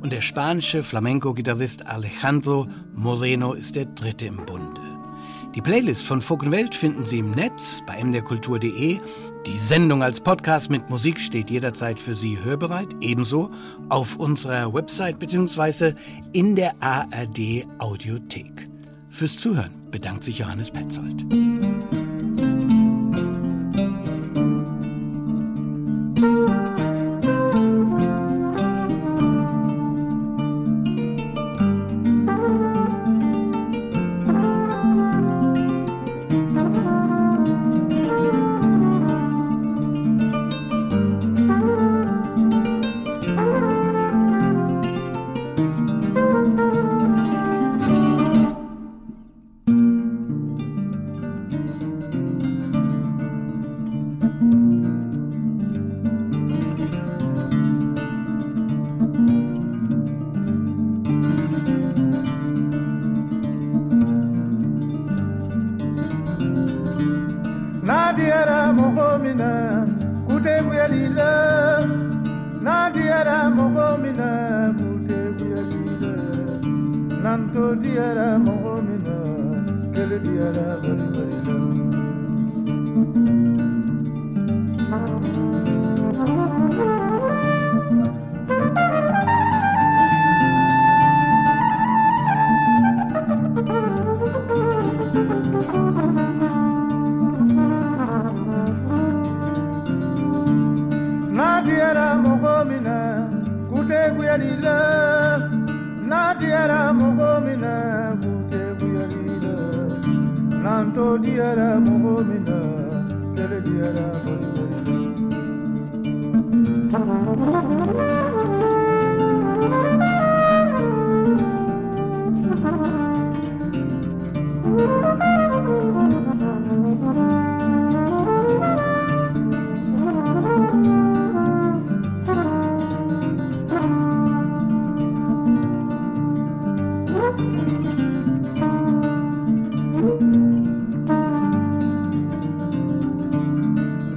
und 0.00 0.12
der 0.12 0.22
spanische 0.22 0.82
Flamenco-Gitarrist 0.82 1.86
Alejandro 1.86 2.66
Moreno 2.96 3.52
ist 3.52 3.76
der 3.76 3.84
dritte 3.84 4.26
im 4.26 4.44
Bunde. 4.44 4.65
Die 5.56 5.62
Playlist 5.62 6.02
von 6.02 6.20
Folk 6.20 6.50
Welt 6.50 6.74
finden 6.74 7.06
Sie 7.06 7.20
im 7.20 7.30
Netz 7.30 7.82
bei 7.86 8.04
mderkultur.de. 8.04 8.98
Die 9.46 9.58
Sendung 9.58 10.02
als 10.02 10.20
Podcast 10.20 10.68
mit 10.68 10.90
Musik 10.90 11.18
steht 11.18 11.48
jederzeit 11.48 11.98
für 11.98 12.14
Sie 12.14 12.38
hörbereit, 12.44 12.88
ebenso 13.00 13.50
auf 13.88 14.16
unserer 14.16 14.74
Website 14.74 15.18
bzw. 15.18 15.94
in 16.34 16.56
der 16.56 16.74
ARD 16.80 17.64
Audiothek. 17.78 18.68
Fürs 19.08 19.38
Zuhören 19.38 19.72
bedankt 19.90 20.24
sich 20.24 20.40
Johannes 20.40 20.70
Petzold. 20.70 21.24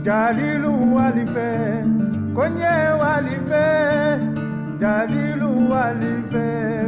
Jalilu 0.09 0.95
walife, 0.95 1.49
konye 2.35 2.73
walife, 3.01 3.65
Jalilu 4.81 5.49
walife, 5.71 6.45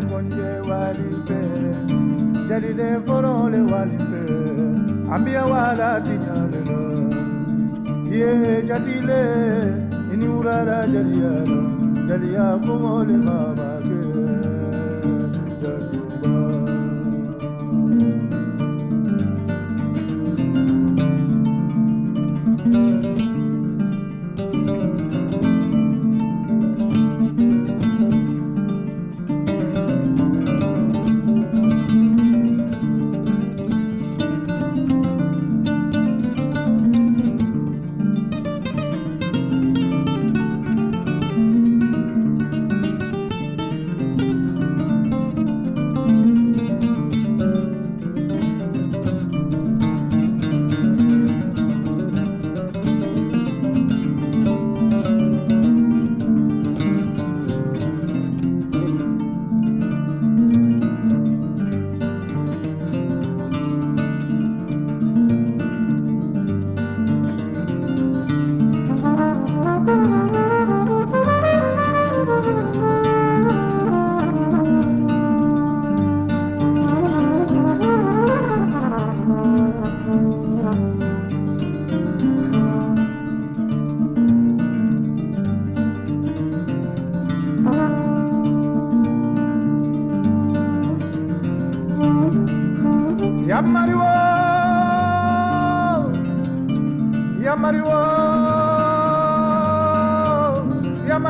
konye 0.10 0.50
walife, 0.70 1.42
Jalide 2.50 2.90
forole 3.06 3.62
walife, 3.72 4.24
ambia 5.14 5.46
wala 5.46 6.02
tinyalelo, 6.02 6.82
ye 8.12 8.62
jatile, 8.62 9.24
ini 10.14 10.28
urara 10.28 10.88
jaliana, 10.88 11.62
jalia 12.08 12.58
kumole 12.58 13.18
mama 13.18 13.71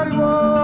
Yamariwo, 0.01 0.60